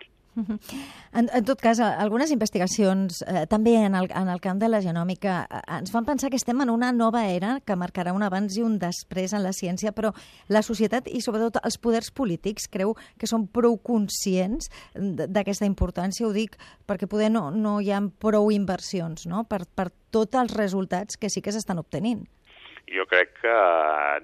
En, 1.12 1.30
en 1.32 1.44
tot 1.48 1.60
cas, 1.64 1.78
algunes 1.80 2.30
investigacions, 2.30 3.22
eh, 3.24 3.46
també 3.48 3.72
en 3.80 3.94
el, 3.96 4.10
en 4.12 4.28
el 4.28 4.40
camp 4.44 4.60
de 4.60 4.68
la 4.68 4.82
genòmica, 4.84 5.38
eh, 5.48 5.60
ens 5.78 5.92
fan 5.94 6.04
pensar 6.04 6.28
que 6.30 6.36
estem 6.36 6.60
en 6.60 6.70
una 6.70 6.90
nova 6.92 7.24
era 7.32 7.56
que 7.64 7.76
marcarà 7.78 8.12
un 8.12 8.24
abans 8.26 8.58
i 8.58 8.64
un 8.66 8.76
després 8.82 9.32
en 9.32 9.42
la 9.46 9.54
ciència, 9.56 9.94
però 9.96 10.12
la 10.52 10.62
societat 10.66 11.08
i 11.08 11.22
sobretot 11.24 11.56
els 11.64 11.80
poders 11.80 12.12
polítics 12.12 12.68
creu 12.68 12.92
que 13.16 13.30
són 13.30 13.48
prou 13.48 13.78
conscients 13.80 14.68
d'aquesta 14.94 15.68
importància, 15.68 16.28
ho 16.28 16.34
dic 16.36 16.58
perquè 16.86 17.08
poder 17.08 17.32
no, 17.32 17.48
no 17.50 17.78
hi 17.80 17.90
ha 17.90 18.02
prou 18.20 18.52
inversions 18.52 19.24
no? 19.30 19.46
per, 19.48 19.64
per 19.64 19.88
tots 20.12 20.36
els 20.36 20.52
resultats 20.52 21.16
que 21.16 21.32
sí 21.32 21.40
que 21.40 21.54
s'estan 21.54 21.80
obtenint. 21.80 22.26
Jo 22.86 23.04
crec 23.10 23.32
que 23.40 23.54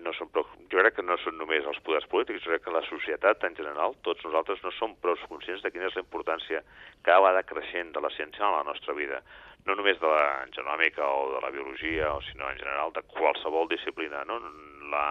no 0.02 0.12
són 0.14 0.30
prou, 0.34 0.46
jo 0.70 0.80
crec 0.80 0.94
que 0.98 1.04
no 1.04 1.16
són 1.22 1.38
només 1.40 1.66
els 1.66 1.80
poders 1.86 2.06
polítics, 2.10 2.44
jo 2.44 2.52
crec 2.52 2.64
que 2.66 2.74
la 2.74 2.84
societat 2.86 3.46
en 3.48 3.56
general, 3.58 3.96
tots 4.06 4.22
nosaltres 4.26 4.62
no 4.62 4.70
som 4.76 4.94
prou 5.02 5.18
conscients 5.30 5.64
de 5.64 5.72
quina 5.74 5.88
és 5.88 5.96
la 5.98 6.04
importància 6.04 6.62
cada 7.02 7.24
vegada 7.24 7.46
creixent 7.48 7.90
de 7.96 8.02
la 8.04 8.12
ciència 8.14 8.46
en 8.46 8.54
la 8.58 8.66
nostra 8.68 8.94
vida. 8.94 9.22
No 9.66 9.74
només 9.78 9.98
de 10.02 10.10
la 10.10 10.46
genòmica 10.54 11.06
o 11.06 11.32
de 11.34 11.40
la 11.42 11.50
biologia, 11.54 12.12
o 12.14 12.22
sinó 12.28 12.50
en 12.50 12.58
general 12.58 12.94
de 12.94 13.02
qualsevol 13.14 13.68
disciplina. 13.70 14.24
No? 14.26 14.38
La... 14.94 15.06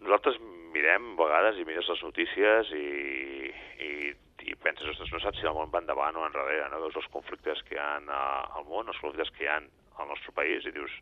Nosaltres 0.00 0.40
mirem 0.74 1.12
a 1.14 1.20
vegades 1.22 1.60
i 1.60 1.68
mires 1.68 1.88
les 1.88 2.02
notícies 2.04 2.72
i, 2.76 3.52
i 3.84 3.92
i 4.48 4.54
penses, 4.62 4.86
ostres, 4.88 5.10
no 5.12 5.20
saps 5.20 5.40
si 5.40 5.48
el 5.48 5.56
món 5.56 5.72
va 5.72 5.82
endavant 5.82 6.16
o 6.16 6.24
enrere, 6.24 6.68
no? 6.72 6.80
Veus 6.84 6.96
els 7.00 7.08
conflictes 7.12 7.60
que 7.68 7.76
hi 7.76 7.80
ha 7.82 7.98
al 7.98 8.64
món, 8.68 8.88
els 8.88 9.00
conflictes 9.02 9.30
que 9.36 9.44
hi 9.44 9.50
ha 9.50 9.58
al 9.98 10.10
nostre 10.10 10.32
país 10.36 10.66
i 10.66 10.74
dius, 10.74 10.92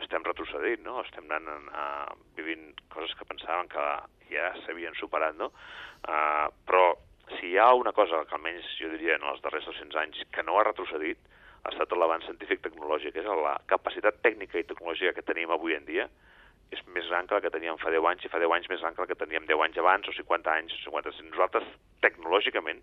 estem 0.00 0.24
retrocedint, 0.24 0.82
no? 0.86 1.00
Estem 1.04 1.28
anant 1.28 1.68
a, 1.70 1.84
a, 1.84 2.16
vivint 2.38 2.70
coses 2.92 3.12
que 3.18 3.28
pensàvem 3.28 3.68
que 3.72 3.86
ja 4.30 4.50
s'havien 4.64 4.96
superat, 4.98 5.36
no? 5.38 5.50
Uh, 6.06 6.48
però 6.66 6.86
si 7.36 7.52
hi 7.52 7.58
ha 7.60 7.72
una 7.76 7.92
cosa 7.92 8.24
que 8.26 8.36
almenys 8.36 8.66
jo 8.78 8.90
diria 8.94 9.18
en 9.18 9.26
els 9.30 9.42
darrers 9.44 9.68
200 9.68 10.00
anys 10.02 10.24
que 10.34 10.44
no 10.46 10.58
ha 10.58 10.64
retrocedit, 10.66 11.20
ha 11.60 11.72
estat 11.74 11.92
l'avanç 11.92 12.26
científic-tecnològic, 12.30 13.16
és 13.20 13.28
la 13.44 13.58
capacitat 13.68 14.22
tècnica 14.24 14.58
i 14.58 14.66
tecnològica 14.68 15.12
que 15.18 15.26
tenim 15.28 15.52
avui 15.52 15.76
en 15.76 15.84
dia, 15.84 16.08
és 16.72 16.80
més 16.94 17.06
gran 17.10 17.26
que 17.26 17.36
la 17.36 17.42
que 17.44 17.52
teníem 17.52 17.78
fa 17.82 17.92
10 17.92 18.06
anys, 18.12 18.24
i 18.24 18.32
fa 18.32 18.40
10 18.40 18.56
anys 18.56 18.68
més 18.70 18.80
gran 18.80 18.96
que 18.96 19.04
la 19.04 19.10
que 19.10 19.18
teníem 19.18 19.46
10 19.46 19.64
anys 19.66 19.78
abans, 19.82 20.08
o 20.08 20.14
50 20.16 20.52
anys, 20.54 20.74
o 20.78 20.82
50 20.86 21.12
anys. 21.12 21.22
Nosaltres, 21.34 21.70
tecnològicament, 22.06 22.82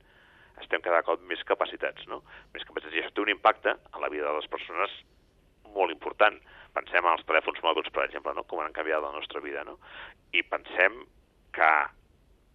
estem 0.61 0.83
cada 0.83 1.01
cop 1.07 1.23
més 1.29 1.41
capacitats, 1.47 2.05
no? 2.11 2.21
Més 2.53 2.65
capacitats, 2.67 2.97
i 2.97 3.03
això 3.03 3.13
té 3.15 3.23
un 3.23 3.33
impacte 3.33 3.73
a 3.73 4.03
la 4.03 4.11
vida 4.13 4.27
de 4.27 4.35
les 4.37 4.49
persones 4.51 4.93
molt 5.77 5.93
important. 5.93 6.37
Pensem 6.77 7.05
en 7.05 7.13
els 7.13 7.25
telèfons 7.29 7.61
mòbils, 7.65 7.89
per 7.93 8.05
exemple, 8.05 8.33
no? 8.37 8.45
com 8.49 8.61
han 8.61 8.75
canviat 8.75 9.03
la 9.03 9.13
nostra 9.15 9.41
vida, 9.41 9.63
no? 9.65 9.77
I 10.35 10.43
pensem 10.45 10.99
que, 11.55 11.71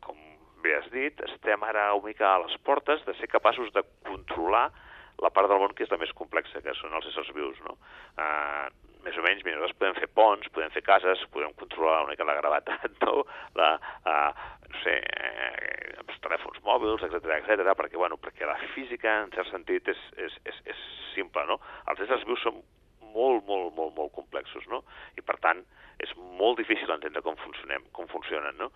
com 0.04 0.18
bé 0.62 0.76
has 0.78 0.88
dit, 0.94 1.18
estem 1.26 1.66
ara 1.66 1.90
una 1.96 2.12
mica 2.12 2.28
a 2.34 2.40
les 2.44 2.54
portes 2.66 3.02
de 3.08 3.16
ser 3.18 3.30
capaços 3.32 3.72
de 3.74 3.82
controlar 4.06 4.68
la 5.22 5.30
part 5.30 5.50
del 5.50 5.60
món 5.62 5.74
que 5.76 5.84
és 5.86 5.92
la 5.92 6.00
més 6.00 6.12
complexa, 6.18 6.62
que 6.64 6.74
són 6.78 6.94
els 6.98 7.06
éssers 7.10 7.30
vius, 7.36 7.58
no? 7.66 7.76
Uh, 8.18 8.70
més 9.02 9.16
o 9.18 9.24
menys, 9.24 9.42
mira, 9.42 9.58
nosaltres 9.58 9.78
podem 9.80 9.96
fer 9.98 10.08
ponts, 10.14 10.50
podem 10.54 10.72
fer 10.74 10.82
cases, 10.86 11.22
podem 11.34 11.54
controlar 11.58 12.02
una 12.04 12.12
mica 12.12 12.26
la 12.26 12.38
gravetat, 12.38 12.86
no? 13.04 13.24
La, 13.58 13.72
uh, 14.06 14.30
no 14.70 14.82
sé, 14.84 14.98
eh, 15.02 15.94
els 16.02 16.20
telèfons 16.24 16.62
mòbils, 16.66 17.02
etc 17.08 17.38
etc 17.40 17.74
perquè, 17.78 17.98
bueno, 17.98 18.18
perquè 18.22 18.48
la 18.48 18.58
física, 18.76 19.20
en 19.24 19.34
cert 19.34 19.50
sentit, 19.50 19.90
és, 19.92 20.04
és, 20.26 20.38
és, 20.48 20.62
és 20.74 20.86
simple, 21.16 21.44
no? 21.50 21.58
Els 21.90 22.06
éssers 22.06 22.24
vius 22.28 22.46
són 22.46 22.62
molt, 23.14 23.46
molt, 23.48 23.72
molt, 23.76 23.94
molt 23.96 24.12
complexos, 24.16 24.66
no? 24.72 24.82
I, 25.18 25.24
per 25.24 25.38
tant, 25.44 25.62
és 26.02 26.12
molt 26.40 26.58
difícil 26.58 26.90
entendre 26.90 27.22
com 27.24 27.36
funcionem, 27.42 27.84
com 27.96 28.08
funcionen, 28.10 28.56
no? 28.58 28.70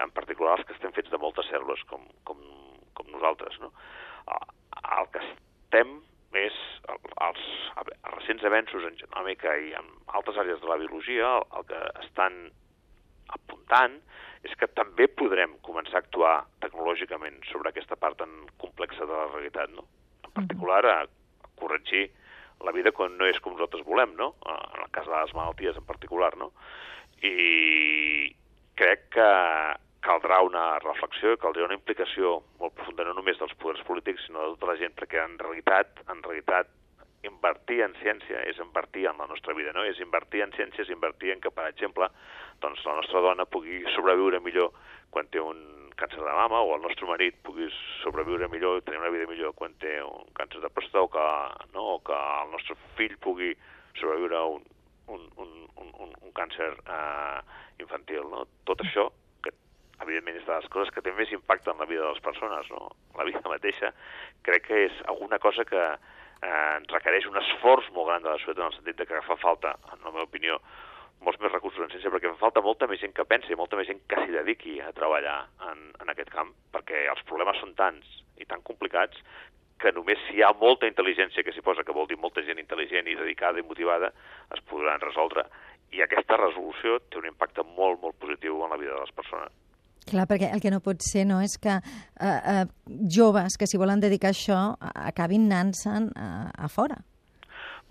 En 0.00 0.12
particular 0.16 0.56
els 0.58 0.66
que 0.66 0.76
estem 0.76 0.94
fets 0.96 1.12
de 1.12 1.20
moltes 1.20 1.48
cèl·lules, 1.52 1.82
com, 1.90 2.06
com, 2.28 2.40
com 2.98 3.10
nosaltres, 3.12 3.58
no? 3.64 3.72
El 5.00 5.10
que 5.12 5.22
estem 5.26 5.98
és 6.38 6.56
els, 6.88 7.44
els 7.82 7.90
recents 8.14 8.44
avenços 8.46 8.86
en 8.86 8.96
genòmica 9.00 9.56
i 9.58 9.72
en 9.78 9.88
altres 10.14 10.38
àrees 10.38 10.60
de 10.62 10.70
la 10.70 10.78
biologia 10.78 11.26
el, 11.40 11.46
el 11.58 11.66
que 11.66 11.80
estan 12.04 12.36
apuntant 13.34 13.98
és 14.46 14.54
que 14.56 14.70
també 14.78 15.08
podrem 15.20 15.56
començar 15.66 15.98
a 15.98 16.04
actuar 16.04 16.34
tecnològicament 16.64 17.42
sobre 17.50 17.70
aquesta 17.70 17.98
part 17.98 18.16
tan 18.22 18.30
complexa 18.62 19.04
de 19.04 19.12
la 19.12 19.26
realitat, 19.34 19.74
no? 19.74 19.84
En 20.24 20.32
particular, 20.38 20.80
a 20.86 20.98
corregir 21.60 22.06
la 22.64 22.72
vida 22.76 22.92
quan 22.92 23.16
no 23.18 23.28
és 23.28 23.38
com 23.40 23.54
nosaltres 23.54 23.86
volem, 23.86 24.14
no? 24.18 24.34
En 24.46 24.82
el 24.84 24.90
cas 24.94 25.06
de 25.08 25.14
les 25.14 25.32
malalties 25.36 25.78
en 25.80 25.86
particular, 25.88 26.34
no? 26.40 26.50
I 27.24 28.34
crec 28.80 29.08
que 29.16 29.30
caldrà 30.04 30.40
una 30.44 30.64
reflexió, 30.80 31.36
caldrà 31.40 31.66
una 31.66 31.76
implicació 31.76 32.38
molt 32.60 32.74
profunda 32.76 33.04
no 33.08 33.16
només 33.18 33.40
dels 33.40 33.56
poders 33.60 33.82
polítics, 33.88 34.24
sinó 34.26 34.44
de 34.44 34.54
tota 34.54 34.72
la 34.72 34.78
gent, 34.80 34.94
perquè 34.96 35.20
en 35.22 35.36
realitat, 35.40 36.00
en 36.08 36.22
realitat, 36.24 36.70
invertir 37.28 37.82
en 37.84 37.92
ciència 38.00 38.40
és 38.48 38.60
invertir 38.64 39.04
en 39.10 39.18
la 39.20 39.26
nostra 39.28 39.52
vida, 39.56 39.74
no? 39.76 39.84
És 39.84 40.00
invertir 40.00 40.40
en 40.44 40.54
ciència, 40.56 40.86
és 40.86 40.92
invertir 40.92 41.34
en 41.34 41.42
que, 41.44 41.52
per 41.52 41.66
exemple, 41.68 42.08
doncs 42.64 42.84
la 42.86 42.96
nostra 42.96 43.20
dona 43.24 43.44
pugui 43.44 43.82
sobreviure 43.96 44.40
millor 44.40 44.72
quan 45.12 45.28
té 45.28 45.42
un 45.42 45.60
càncer 46.00 46.20
de 46.24 46.34
mama 46.36 46.62
o 46.64 46.74
el 46.76 46.82
nostre 46.82 47.06
marit 47.08 47.36
pugui 47.46 47.68
sobreviure 48.00 48.48
millor 48.48 48.80
i 48.80 48.84
tenir 48.86 49.00
una 49.02 49.12
vida 49.12 49.28
millor 49.30 49.54
quan 49.58 49.74
té 49.82 49.98
un 50.02 50.28
càncer 50.36 50.62
de 50.64 50.72
pròstata 50.72 51.04
o 51.04 51.10
que, 51.12 51.26
no, 51.74 51.86
o 51.96 51.98
que 52.04 52.16
el 52.16 52.52
nostre 52.54 52.76
fill 52.98 53.16
pugui 53.20 53.52
sobreviure 54.00 54.38
a 54.38 54.44
un, 54.56 54.64
un, 55.12 55.26
un, 55.36 55.50
un, 55.76 56.14
un 56.14 56.32
càncer 56.36 56.70
eh, 56.72 57.40
infantil. 57.82 58.24
No? 58.32 58.46
Tot 58.68 58.84
això, 58.84 59.08
que 59.44 59.52
evidentment 60.04 60.40
és 60.40 60.46
de 60.46 60.56
les 60.56 60.70
coses 60.72 60.94
que 60.94 61.04
té 61.04 61.12
més 61.16 61.32
impacte 61.36 61.72
en 61.72 61.82
la 61.82 61.88
vida 61.90 62.06
de 62.06 62.14
les 62.14 62.24
persones, 62.24 62.70
no? 62.72 62.88
la 63.18 63.28
vida 63.28 63.42
mateixa, 63.48 63.92
crec 64.46 64.68
que 64.68 64.84
és 64.88 65.02
alguna 65.12 65.40
cosa 65.42 65.66
que 65.68 65.82
eh, 65.90 66.76
requereix 66.92 67.28
un 67.28 67.40
esforç 67.42 67.90
molt 67.96 68.12
gran 68.12 68.24
de 68.24 68.32
la 68.32 68.38
societat 68.40 68.64
en 68.64 68.70
el 68.70 68.78
sentit 68.78 69.04
que 69.08 69.26
fa 69.26 69.38
falta, 69.42 69.76
en 69.92 70.06
la 70.06 70.14
meva 70.14 70.28
opinió, 70.28 70.60
molts 71.24 71.40
més 71.42 71.52
recursos 71.52 71.84
en 71.84 71.92
ciència, 71.92 72.10
perquè 72.12 72.32
fa 72.32 72.46
falta 72.46 72.62
molta 72.64 72.88
més 72.88 73.00
gent 73.02 73.12
que 73.16 73.26
pensi, 73.28 73.56
molta 73.58 73.76
més 73.76 73.88
gent 73.90 74.00
que 74.08 74.18
s'hi 74.22 74.32
dediqui 74.34 74.78
a 74.80 74.92
treballar 74.96 75.38
en, 75.68 75.90
en 76.00 76.12
aquest 76.12 76.32
camp, 76.32 76.52
perquè 76.72 77.06
els 77.12 77.22
problemes 77.28 77.60
són 77.60 77.74
tants 77.78 78.20
i 78.40 78.48
tan 78.48 78.64
complicats 78.64 79.20
que 79.80 79.92
només 79.96 80.20
si 80.26 80.36
hi 80.36 80.44
ha 80.44 80.52
molta 80.60 80.88
intel·ligència 80.88 81.44
que 81.44 81.52
s'hi 81.56 81.64
posa, 81.64 81.84
que 81.84 81.96
vol 81.96 82.08
dir 82.08 82.18
molta 82.20 82.44
gent 82.44 82.60
intel·ligent 82.60 83.08
i 83.08 83.16
dedicada 83.16 83.60
i 83.60 83.66
motivada, 83.66 84.12
es 84.52 84.60
podran 84.68 85.00
resoldre. 85.00 85.46
I 85.96 86.04
aquesta 86.04 86.36
resolució 86.38 86.98
té 87.08 87.18
un 87.18 87.28
impacte 87.30 87.64
molt, 87.64 88.00
molt 88.02 88.18
positiu 88.20 88.60
en 88.64 88.74
la 88.74 88.78
vida 88.80 88.94
de 88.94 89.00
les 89.00 89.14
persones. 89.16 89.56
Clar, 90.10 90.26
perquè 90.28 90.50
el 90.54 90.60
que 90.62 90.72
no 90.72 90.80
pot 90.84 91.00
ser 91.04 91.26
no 91.28 91.40
és 91.44 91.56
que 91.60 91.76
eh, 91.76 92.26
eh, 92.26 92.64
joves 93.16 93.56
que 93.60 93.68
s'hi 93.68 93.80
volen 93.80 94.00
dedicar 94.02 94.32
a 94.32 94.36
això 94.36 94.60
acabin 95.10 95.48
anant-se'n 95.48 96.10
a, 96.16 96.28
a 96.56 96.68
fora. 96.72 97.00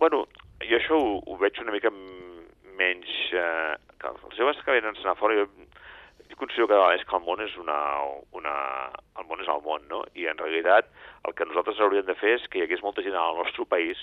Bueno, 0.02 0.26
jo 0.66 0.80
això 0.80 0.98
ho, 0.98 1.20
ho 1.26 1.38
veig 1.42 1.60
una 1.64 1.76
mica 1.76 1.92
menys... 2.80 3.16
Eh, 3.36 3.76
que 4.00 4.08
els 4.08 4.38
joves 4.38 4.60
que 4.64 4.72
venen 4.72 4.96
a 4.96 5.16
fora, 5.20 5.36
jo, 5.36 5.50
jo 6.30 6.38
considero 6.40 6.70
que 6.72 6.78
és 6.96 7.04
que 7.04 7.18
el 7.18 7.26
món 7.26 7.44
és 7.44 7.56
una, 7.60 7.80
una... 8.32 8.56
el 9.20 9.28
món 9.28 9.44
és 9.44 9.52
el 9.52 9.60
món, 9.66 9.84
no? 9.92 10.06
I 10.16 10.30
en 10.32 10.40
realitat 10.40 10.88
el 11.28 11.36
que 11.36 11.48
nosaltres 11.50 11.82
hauríem 11.84 12.08
de 12.08 12.16
fer 12.16 12.38
és 12.38 12.48
que 12.48 12.62
hi 12.62 12.64
hagués 12.64 12.84
molta 12.86 13.04
gent 13.04 13.18
al 13.20 13.36
nostre 13.42 13.68
país 13.68 14.00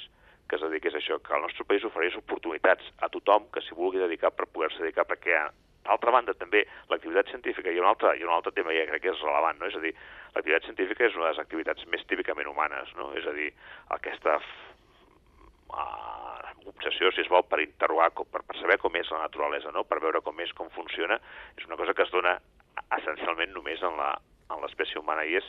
que 0.48 0.56
es 0.56 0.62
dediqués 0.62 0.94
a 0.94 1.00
això, 1.00 1.18
que 1.22 1.34
el 1.34 1.42
nostre 1.42 1.64
país 1.66 1.84
ofereix 1.88 2.16
oportunitats 2.20 2.92
a 3.02 3.08
tothom 3.10 3.48
que 3.54 3.62
s'hi 3.64 3.74
vulgui 3.74 3.98
dedicar 3.98 4.30
per 4.30 4.46
poder-se 4.46 4.84
dedicar, 4.84 5.06
perquè 5.08 5.40
d'altra 5.86 6.14
banda 6.14 6.34
també 6.38 6.64
l'activitat 6.90 7.32
científica 7.32 7.72
i 7.72 7.80
un 7.82 7.88
altre, 7.88 8.14
i 8.18 8.24
un 8.26 8.34
altre 8.34 8.52
tema 8.54 8.74
ja 8.74 8.86
crec 8.90 9.02
que 9.02 9.12
és 9.14 9.24
relevant, 9.26 9.58
no? 9.58 9.66
és 9.70 9.78
a 9.78 9.82
dir, 9.82 9.92
l'activitat 10.34 10.68
científica 10.68 11.06
és 11.06 11.18
una 11.18 11.26
de 11.26 11.32
les 11.32 11.42
activitats 11.42 11.86
més 11.90 12.06
típicament 12.10 12.50
humanes, 12.50 12.92
no? 12.98 13.10
és 13.18 13.26
a 13.26 13.34
dir, 13.34 13.50
aquesta 13.98 14.38
uh, 15.70 16.50
obsessió, 16.66 17.10
si 17.12 17.22
es 17.22 17.30
vol, 17.32 17.44
per 17.48 17.60
interrogar, 17.62 18.10
per, 18.16 18.42
per 18.42 18.58
saber 18.60 18.78
com 18.82 18.94
és 18.98 19.10
la 19.12 19.22
naturalesa, 19.24 19.72
no? 19.74 19.84
per 19.88 20.00
veure 20.02 20.22
com 20.24 20.38
és, 20.44 20.52
com 20.58 20.70
funciona, 20.74 21.18
és 21.56 21.66
una 21.68 21.78
cosa 21.80 21.94
que 21.94 22.04
es 22.06 22.12
dona 22.14 22.36
essencialment 22.98 23.54
només 23.54 23.82
en 23.86 23.96
l'espècie 24.62 25.00
humana 25.00 25.24
i 25.26 25.38
és 25.40 25.48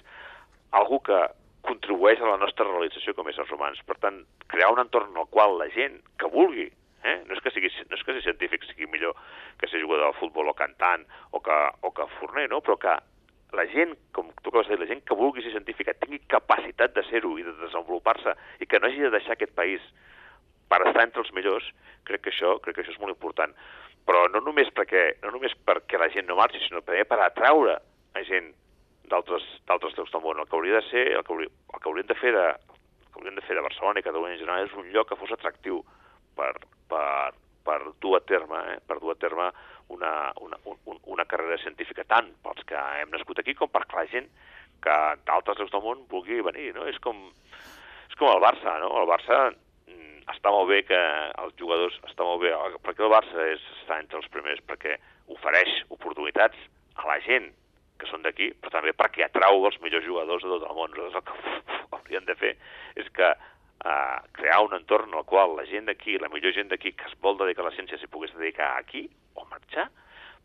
algú 0.78 1.02
que 1.04 1.20
contribueix 1.68 2.22
a 2.22 2.32
la 2.32 2.40
nostra 2.40 2.68
realització 2.68 3.14
com 3.18 3.28
a 3.28 3.34
éssers 3.34 3.52
humans. 3.52 3.82
Per 3.88 3.98
tant, 4.04 4.22
crear 4.52 4.72
un 4.72 4.82
entorn 4.84 5.12
en 5.12 5.24
el 5.24 5.30
qual 5.34 5.58
la 5.60 5.68
gent 5.74 6.00
que 6.22 6.30
vulgui, 6.32 6.70
eh? 7.04 7.18
no, 7.26 7.36
és 7.36 7.44
que 7.44 7.52
sigui, 7.54 7.72
no 7.90 7.98
és 7.98 8.06
que 8.06 8.16
ser 8.16 8.24
científic 8.30 8.66
sigui 8.70 8.88
millor 8.92 9.18
que 9.60 9.70
ser 9.72 9.82
jugador 9.84 10.14
de 10.14 10.20
futbol 10.22 10.52
o 10.52 10.56
cantant 10.58 11.04
o 11.32 11.42
que, 11.44 11.58
o 11.82 11.92
que 11.92 12.08
forner, 12.20 12.48
no? 12.54 12.62
però 12.64 12.78
que 12.80 12.96
la 13.56 13.66
gent, 13.72 13.94
com 14.12 14.28
tu 14.42 14.50
acabes 14.50 14.68
de 14.68 14.76
dir, 14.76 14.82
la 14.84 14.90
gent 14.90 15.04
que 15.08 15.16
vulgui 15.16 15.44
ser 15.44 15.54
científica 15.54 15.96
tingui 16.02 16.20
capacitat 16.28 16.96
de 16.96 17.04
ser-ho 17.08 17.38
i 17.40 17.46
de 17.48 17.54
desenvolupar-se 17.62 18.34
i 18.60 18.68
que 18.68 18.80
no 18.80 18.90
hagi 18.90 19.06
de 19.06 19.14
deixar 19.14 19.38
aquest 19.38 19.56
país 19.56 19.84
per 20.68 20.82
estar 20.84 21.06
entre 21.06 21.24
els 21.24 21.32
millors, 21.36 21.68
crec 22.08 22.26
que 22.26 22.34
això, 22.34 22.58
crec 22.64 22.76
que 22.76 22.84
això 22.84 22.92
és 22.92 23.00
molt 23.00 23.16
important. 23.16 23.54
Però 24.08 24.26
no 24.32 24.42
només 24.44 24.70
perquè, 24.76 25.04
no 25.24 25.32
només 25.36 25.56
perquè 25.68 26.00
la 26.00 26.10
gent 26.12 26.28
no 26.28 26.36
marxi, 26.40 26.60
sinó 26.64 26.84
també 26.84 27.06
per 27.08 27.22
atraure 27.24 27.78
a 27.78 28.24
gent 28.28 28.52
d'altres 29.08 29.96
llocs 29.96 30.12
del 30.12 30.24
món. 30.24 30.40
El 30.40 30.48
que 30.48 30.58
hauria 30.60 30.82
de 30.82 30.88
ser, 30.90 31.06
el 31.16 31.24
que, 31.24 31.34
hauria, 31.34 31.52
el 31.74 31.80
que 31.80 31.90
hauríem 31.90 32.12
de 32.12 32.20
fer 32.20 32.34
de, 32.36 32.46
el 32.52 33.10
que 33.12 33.20
hauríem 33.22 33.40
de 33.40 33.46
fer 33.48 33.56
de 33.56 33.64
Barcelona 33.64 34.04
i 34.04 34.08
Catalunya 34.08 34.36
en 34.36 34.44
general 34.44 34.68
és 34.68 34.76
un 34.76 34.92
lloc 34.92 35.12
que 35.12 35.20
fos 35.20 35.32
atractiu 35.36 35.82
per, 36.36 36.54
per, 36.92 37.32
per 37.68 37.80
dur 38.04 38.18
a 38.20 38.24
terme, 38.28 38.64
eh, 38.74 38.80
per 38.88 39.00
dur 39.00 39.16
a 39.16 39.20
terme 39.20 39.52
una, 39.93 40.32
una, 40.41 40.58
un, 40.65 41.00
una 41.06 41.26
carrera 41.26 41.58
científica 41.62 42.06
tant 42.08 42.30
pels 42.43 42.65
que 42.67 42.82
hem 43.02 43.13
nascut 43.13 43.39
aquí 43.39 43.56
com 43.58 43.71
perquè 43.71 43.97
la 43.97 44.10
gent 44.12 44.28
que 44.84 44.97
d'altres 45.26 45.60
llocs 45.60 45.73
del 45.73 45.86
món 45.86 46.04
vulgui 46.12 46.41
venir, 46.45 46.73
no? 46.76 46.86
És 46.89 47.00
com, 47.02 47.23
és 48.10 48.19
com 48.19 48.30
el 48.30 48.43
Barça, 48.43 48.78
no? 48.84 48.91
El 49.02 49.10
Barça 49.10 49.47
està 50.32 50.52
molt 50.52 50.69
bé 50.69 50.82
que 50.88 50.97
els 51.43 51.56
jugadors, 51.60 51.95
està 52.08 52.26
molt 52.28 52.43
bé, 52.43 52.52
perquè 52.84 53.06
el 53.06 53.13
Barça 53.13 53.45
és, 53.54 53.63
està 53.82 54.00
entre 54.02 54.19
els 54.19 54.30
primers, 54.34 54.63
perquè 54.67 54.97
ofereix 55.34 55.71
oportunitats 55.93 56.58
a 57.00 57.08
la 57.08 57.19
gent 57.26 57.50
que 57.97 58.10
són 58.10 58.26
d'aquí, 58.26 58.52
però 58.62 58.76
també 58.76 58.93
perquè 58.93 59.26
atrau 59.26 59.65
els 59.65 59.80
millors 59.82 60.06
jugadors 60.06 60.43
de 60.43 60.52
tot 60.52 60.65
el 60.67 60.76
món. 60.78 60.93
Nosaltres 60.93 61.45
el 61.80 61.88
que 61.88 61.97
hauríem 61.97 62.28
de 62.28 62.36
fer 62.38 62.54
és 63.00 63.08
que 63.15 63.30
eh, 63.32 64.17
crear 64.38 64.60
un 64.65 64.76
entorn 64.78 65.10
en 65.10 65.21
el 65.21 65.26
qual 65.30 65.56
la 65.58 65.65
gent 65.69 65.89
d'aquí, 65.89 66.17
la 66.21 66.30
millor 66.34 66.54
gent 66.54 66.69
d'aquí 66.73 66.93
que 66.93 67.08
es 67.10 67.15
vol 67.23 67.39
dedicar 67.39 67.65
a 67.65 67.69
la 67.71 67.76
ciència 67.78 67.97
s'hi 67.97 68.12
pogués 68.12 68.36
dedicar 68.38 68.76
aquí 68.78 69.08
o 69.38 69.45
marxar, 69.52 69.88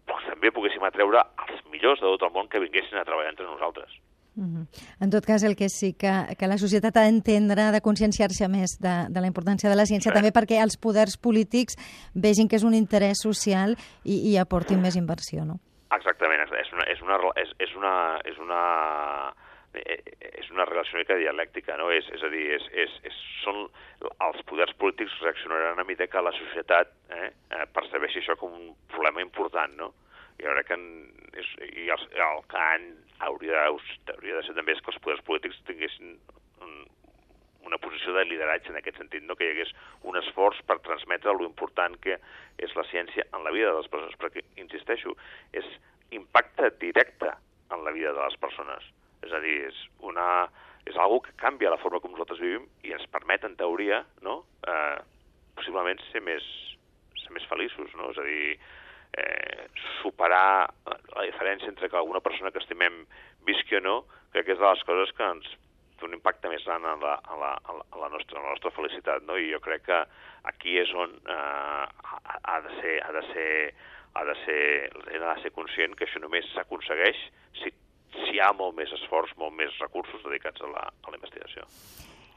però 0.07 0.20
també 0.28 0.52
poguéssim 0.55 0.85
atreure 0.87 1.24
els 1.48 1.66
millors 1.72 2.00
de 2.02 2.14
tot 2.14 2.28
el 2.28 2.35
món 2.37 2.48
que 2.52 2.62
vinguessin 2.62 3.00
a 3.00 3.07
treballar 3.09 3.35
entre 3.35 3.48
nosaltres. 3.48 3.98
Mm 4.35 4.48
-hmm. 4.48 4.64
En 5.00 5.11
tot 5.11 5.26
cas, 5.26 5.42
el 5.42 5.57
que 5.57 5.68
sí 5.68 5.92
que, 5.92 6.12
que 6.38 6.46
la 6.46 6.57
societat 6.57 6.96
ha 6.96 7.05
d'entendre, 7.05 7.70
de 7.70 7.81
conscienciar-se 7.81 8.48
més 8.48 8.78
de, 8.81 8.94
de 9.11 9.20
la 9.20 9.26
importància 9.26 9.68
de 9.68 9.76
la 9.76 9.85
ciència, 9.85 10.11
sí. 10.11 10.16
també 10.16 10.33
perquè 10.33 10.62
els 10.62 10.76
poders 10.76 11.18
polítics 11.18 11.76
vegin 12.14 12.48
que 12.48 12.57
és 12.57 12.64
un 12.64 12.74
interès 12.74 13.18
social 13.20 13.76
i, 14.05 14.33
i 14.33 14.38
aportin 14.38 14.81
més 14.81 14.96
inversió, 14.96 15.44
no? 15.44 15.61
Exactament, 15.92 16.40
és 16.40 16.72
una, 16.72 16.85
és 16.88 17.00
una, 17.02 17.16
és, 17.37 17.50
és 17.59 17.74
una, 17.76 18.18
és 18.24 18.38
una 18.38 18.62
és 19.73 20.51
una 20.53 20.67
relació 20.69 20.99
mica 21.01 21.17
dialèctica, 21.17 21.77
no? 21.81 21.89
És, 21.95 22.09
és 22.13 22.23
a 22.23 22.29
dir, 22.33 22.45
és, 22.59 22.65
és, 22.85 22.97
és, 23.09 23.19
són, 23.41 23.65
els 24.11 24.43
poders 24.49 24.75
polítics 24.81 25.15
reaccionaran 25.25 25.81
a 25.81 25.87
mesura 25.89 26.11
que 26.13 26.25
la 26.25 26.35
societat 26.37 26.93
eh, 27.09 27.31
eh, 27.31 27.65
percebeixi 27.73 28.21
això 28.21 28.37
com 28.41 28.53
un 28.59 28.73
problema 28.93 29.25
important, 29.25 29.73
no? 29.81 29.93
I 30.41 30.45
crec 30.45 30.69
que 30.73 30.79
és, 31.41 31.51
i 31.85 31.89
el, 31.93 32.07
el 32.27 32.45
que 32.51 32.61
han, 32.61 32.87
hauria, 33.25 33.65
hauria 33.69 34.39
de 34.39 34.45
ser 34.47 34.57
també 34.59 34.77
és 34.77 34.85
que 34.85 34.93
els 34.93 35.01
poders 35.05 35.25
polítics 35.25 35.61
tinguessin 35.69 36.17
un, 36.65 36.73
una 37.69 37.79
posició 37.81 38.13
de 38.17 38.25
lideratge 38.29 38.73
en 38.73 38.81
aquest 38.81 38.99
sentit, 39.01 39.25
no? 39.25 39.37
que 39.39 39.47
hi 39.47 39.53
hagués 39.55 39.73
un 40.09 40.19
esforç 40.21 40.61
per 40.69 40.81
transmetre 40.85 41.37
lo 41.37 41.47
important 41.49 41.95
que 42.03 42.19
és 42.59 42.75
la 42.77 42.85
ciència 42.91 43.25
en 43.33 43.45
la 43.47 43.53
vida 43.55 43.71
de 43.71 43.79
les 43.79 43.93
persones, 43.93 44.19
perquè, 44.21 44.43
insisteixo, 44.61 45.15
és 45.53 45.69
impacte 46.13 46.73
directe 46.83 47.31
en 47.73 47.87
la 47.87 47.95
vida 47.95 48.13
de 48.13 48.25
les 48.25 48.37
persones 48.43 48.91
és 49.23 49.33
a 49.33 49.41
dir, 49.43 49.57
és, 49.69 49.81
una, 50.09 50.27
és 50.89 50.99
algo 50.99 51.21
que 51.25 51.35
canvia 51.41 51.73
la 51.73 51.81
forma 51.83 52.01
com 52.03 52.15
nosaltres 52.15 52.43
vivim 52.43 52.67
i 52.87 52.95
ens 52.97 53.09
permet, 53.15 53.45
en 53.47 53.57
teoria, 53.59 54.03
no? 54.27 54.43
eh, 54.67 55.01
possiblement 55.57 56.01
ser 56.11 56.23
més, 56.27 56.47
ser 57.23 57.35
més 57.37 57.47
feliços, 57.51 57.93
no? 57.99 58.11
És 58.13 58.19
a 58.19 58.27
dir, 58.27 58.47
eh, 59.19 59.67
superar 60.01 60.73
la 60.87 61.27
diferència 61.29 61.71
entre 61.71 61.89
que 61.89 61.99
alguna 62.01 62.23
persona 62.25 62.51
que 62.51 62.63
estimem 62.63 63.05
visqui 63.47 63.79
o 63.79 63.85
no, 63.85 63.99
crec 64.33 64.49
que 64.49 64.57
és 64.57 64.63
de 64.63 64.69
les 64.69 64.85
coses 64.89 65.13
que 65.17 65.29
ens 65.37 65.53
té 65.99 66.09
un 66.09 66.17
impacte 66.17 66.51
més 66.51 66.65
gran 66.67 66.85
en 66.89 67.03
la, 67.05 67.15
en 67.31 67.41
la, 67.43 67.53
en 67.69 68.01
la, 68.01 68.11
nostra, 68.11 68.41
en 68.41 68.47
la 68.47 68.57
nostra 68.57 68.73
felicitat, 68.75 69.27
no? 69.29 69.39
I 69.39 69.53
jo 69.53 69.61
crec 69.63 69.87
que 69.87 70.01
aquí 70.51 70.79
és 70.81 70.91
on 70.99 71.15
eh, 71.23 71.85
ha, 71.87 72.39
ha 72.43 72.59
de 72.65 72.75
ser, 72.81 72.97
ha 73.07 73.13
de 73.15 73.23
ser, 73.31 73.51
ha 74.19 74.25
de 74.27 74.37
ser, 74.43 74.63
ha 75.15 75.29
de 75.29 75.43
ser 75.45 75.55
conscient 75.55 75.95
que 75.97 76.09
això 76.09 76.23
només 76.23 76.49
s'aconsegueix 76.57 77.21
si 77.61 77.71
si 78.20 78.37
hi 78.37 78.40
ha 78.42 78.53
molt 78.57 78.77
més 78.79 78.92
esforç, 79.01 79.35
molt 79.40 79.55
més 79.57 79.75
recursos 79.81 80.22
dedicats 80.25 80.62
a 80.64 80.70
la, 80.70 80.87
a 80.88 81.12
la 81.12 81.18
investigació. 81.20 81.66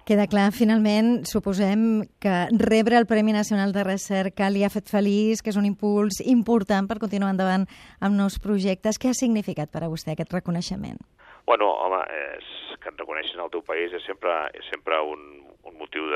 Queda 0.05 0.27
clar, 0.29 0.51
finalment, 0.53 1.23
suposem 1.25 2.03
que 2.21 2.33
rebre 2.61 2.99
el 2.99 3.07
Premi 3.09 3.33
Nacional 3.33 3.71
de 3.73 3.81
Recerca 3.87 4.51
li 4.53 4.61
ha 4.61 4.69
fet 4.69 4.91
feliç, 4.91 5.41
que 5.41 5.49
és 5.49 5.57
un 5.57 5.65
impuls 5.65 6.19
important 6.21 6.85
per 6.85 6.99
continuar 7.01 7.31
endavant 7.33 7.65
amb 8.05 8.13
nous 8.13 8.37
projectes. 8.43 8.99
Què 9.01 9.09
ha 9.09 9.17
significat 9.17 9.71
per 9.73 9.81
a 9.81 9.89
vostè 9.89 10.13
aquest 10.13 10.35
reconeixement? 10.37 11.01
Bueno, 11.49 11.71
home, 11.87 12.03
és, 12.37 12.51
que 12.77 12.93
et 12.93 13.01
reconeixin 13.01 13.41
al 13.41 13.49
teu 13.49 13.65
país 13.65 13.97
és 13.97 14.05
sempre, 14.05 14.35
és 14.53 14.69
sempre 14.69 15.01
un, 15.09 15.25
un 15.65 15.77
motiu 15.79 16.07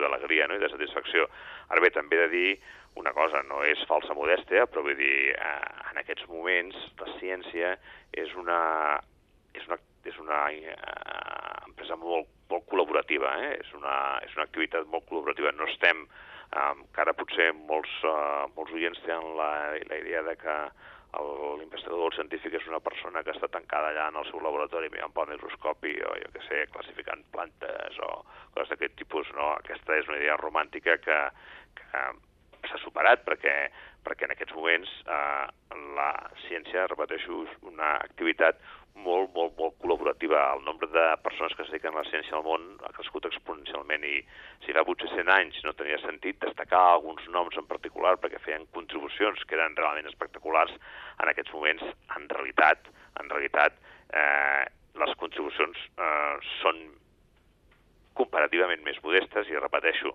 d'alegria 0.00 0.48
no? 0.48 0.56
i 0.56 0.62
de 0.62 0.70
satisfacció. 0.72 1.28
Ara 1.68 1.84
bé, 1.84 1.92
també 1.94 2.16
he 2.16 2.26
de 2.26 2.32
dir 2.32 2.50
una 2.98 3.12
cosa, 3.14 3.42
no 3.46 3.62
és 3.66 3.82
falsa 3.90 4.16
modèstia, 4.16 4.66
però 4.66 4.82
vull 4.86 4.98
dir, 4.98 5.34
eh, 5.34 5.68
en 5.92 6.00
aquests 6.00 6.26
moments 6.30 6.76
la 7.00 7.12
ciència 7.18 7.76
és 8.12 8.34
una, 8.40 8.60
és 9.54 9.68
una, 9.68 9.78
és 10.08 10.18
una 10.18 10.40
eh, 10.50 10.74
empresa 11.68 11.98
molt, 12.00 12.26
molt 12.50 12.66
col·laborativa, 12.70 13.36
eh? 13.44 13.52
és, 13.60 13.70
una, 13.78 13.94
és 14.26 14.34
una 14.36 14.48
activitat 14.48 14.88
molt 14.90 15.06
col·laborativa. 15.10 15.54
No 15.56 15.68
estem, 15.70 16.06
eh, 16.50 16.74
que 16.94 17.04
ara 17.04 17.16
potser 17.16 17.52
molts, 17.60 17.92
eh, 18.02 18.44
molts 18.56 18.74
oients 18.74 19.02
tenen 19.06 19.36
la, 19.38 19.52
la 19.90 20.00
idea 20.02 20.24
de 20.26 20.36
que 20.40 20.58
l'investigador 21.16 22.14
científic 22.14 22.54
és 22.58 22.66
una 22.68 22.80
persona 22.84 23.22
que 23.24 23.32
està 23.32 23.48
tancada 23.48 23.90
allà 23.90 24.08
en 24.12 24.18
el 24.20 24.26
seu 24.28 24.42
laboratori 24.44 24.90
mirant 24.92 25.14
pel 25.16 25.30
microscopi 25.32 25.94
o 26.04 26.14
jo 26.20 26.32
què 26.34 26.44
sé, 26.46 26.64
classificant 26.74 27.24
plantes 27.32 28.00
o 28.04 28.10
coses 28.54 28.74
d'aquest 28.74 28.98
tipus, 29.00 29.30
no? 29.38 29.54
Aquesta 29.56 29.96
és 29.96 30.08
una 30.10 30.18
idea 30.20 30.36
romàntica 30.40 30.98
que, 31.00 31.18
que 31.80 32.02
s'ha 32.68 32.80
superat 32.84 33.24
perquè, 33.24 33.54
perquè 34.04 34.28
en 34.28 34.34
aquests 34.36 34.56
moments 34.56 34.92
eh, 35.06 35.46
la 35.96 36.10
ciència, 36.46 36.88
repeteixo, 36.92 37.42
és 37.48 37.56
una 37.72 37.94
activitat 38.02 38.60
molt, 39.04 39.32
molt, 39.34 39.54
molt 39.58 39.76
col·laborativa. 39.82 40.40
El 40.56 40.64
nombre 40.66 40.88
de 40.92 41.04
persones 41.24 41.54
que 41.56 41.64
es 41.64 41.70
dediquen 41.72 41.94
a 41.94 42.02
la 42.02 42.10
ciència 42.10 42.36
al 42.38 42.44
món 42.46 42.64
ha 42.86 42.92
crescut 42.96 43.28
exponencialment 43.28 44.04
i 44.06 44.16
si 44.64 44.76
fa 44.76 44.84
potser 44.88 45.10
100 45.14 45.32
anys 45.34 45.60
no 45.66 45.74
tenia 45.78 46.00
sentit 46.02 46.40
destacar 46.44 46.80
alguns 46.94 47.26
noms 47.34 47.58
en 47.60 47.68
particular 47.70 48.16
perquè 48.22 48.40
feien 48.44 48.66
contribucions 48.76 49.44
que 49.44 49.58
eren 49.58 49.76
realment 49.78 50.10
espectaculars, 50.10 50.74
en 51.22 51.32
aquests 51.32 51.54
moments, 51.54 51.84
en 52.16 52.28
realitat, 52.34 52.90
en 53.22 53.30
realitat, 53.32 53.78
eh, 54.12 54.64
les 54.98 55.14
contribucions 55.20 55.78
eh, 55.98 56.36
són 56.58 56.82
comparativament 58.18 58.82
més 58.84 58.98
modestes 59.04 59.50
i, 59.50 59.58
repeteixo, 59.62 60.14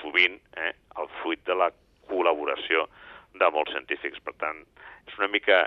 sovint 0.00 0.38
eh, 0.56 0.72
el 1.00 1.10
fruit 1.20 1.42
de 1.48 1.56
la 1.60 1.70
col·laboració 2.08 2.86
de 3.40 3.50
molts 3.52 3.74
científics. 3.74 4.20
Per 4.24 4.34
tant, 4.40 4.62
és 5.08 5.18
una 5.20 5.28
mica 5.32 5.64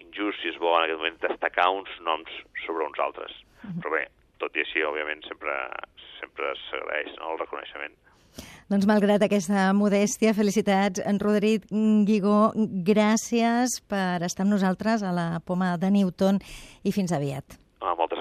injust, 0.00 0.40
si 0.42 0.50
es 0.52 0.58
vol, 0.62 0.76
en 0.78 0.86
aquest 0.86 1.00
moment, 1.00 1.20
destacar 1.22 1.68
uns 1.70 1.90
noms 2.06 2.30
sobre 2.66 2.86
uns 2.86 2.98
altres. 2.98 3.32
Mm 3.62 3.70
-hmm. 3.70 3.82
Però 3.82 3.90
bé, 3.90 4.06
tot 4.38 4.56
i 4.56 4.60
així, 4.60 4.82
òbviament, 4.82 5.22
sempre, 5.28 5.54
sempre 6.20 6.54
s'agraeix 6.70 7.14
no, 7.18 7.32
el 7.32 7.38
reconeixement. 7.38 7.94
Doncs 8.70 8.86
malgrat 8.86 9.22
aquesta 9.22 9.72
modèstia, 9.76 10.34
felicitats. 10.34 11.02
En 11.04 11.20
Roderic 11.20 11.66
Guigó, 12.08 12.52
gràcies 12.90 13.76
per 13.86 14.22
estar 14.22 14.46
amb 14.46 14.54
nosaltres 14.56 15.02
a 15.02 15.12
la 15.12 15.28
Poma 15.44 15.76
de 15.76 15.90
Newton 15.90 16.40
i 16.82 16.92
fins 16.92 17.12
aviat. 17.12 17.44
Ah, 17.80 17.94
moltes 17.94 18.18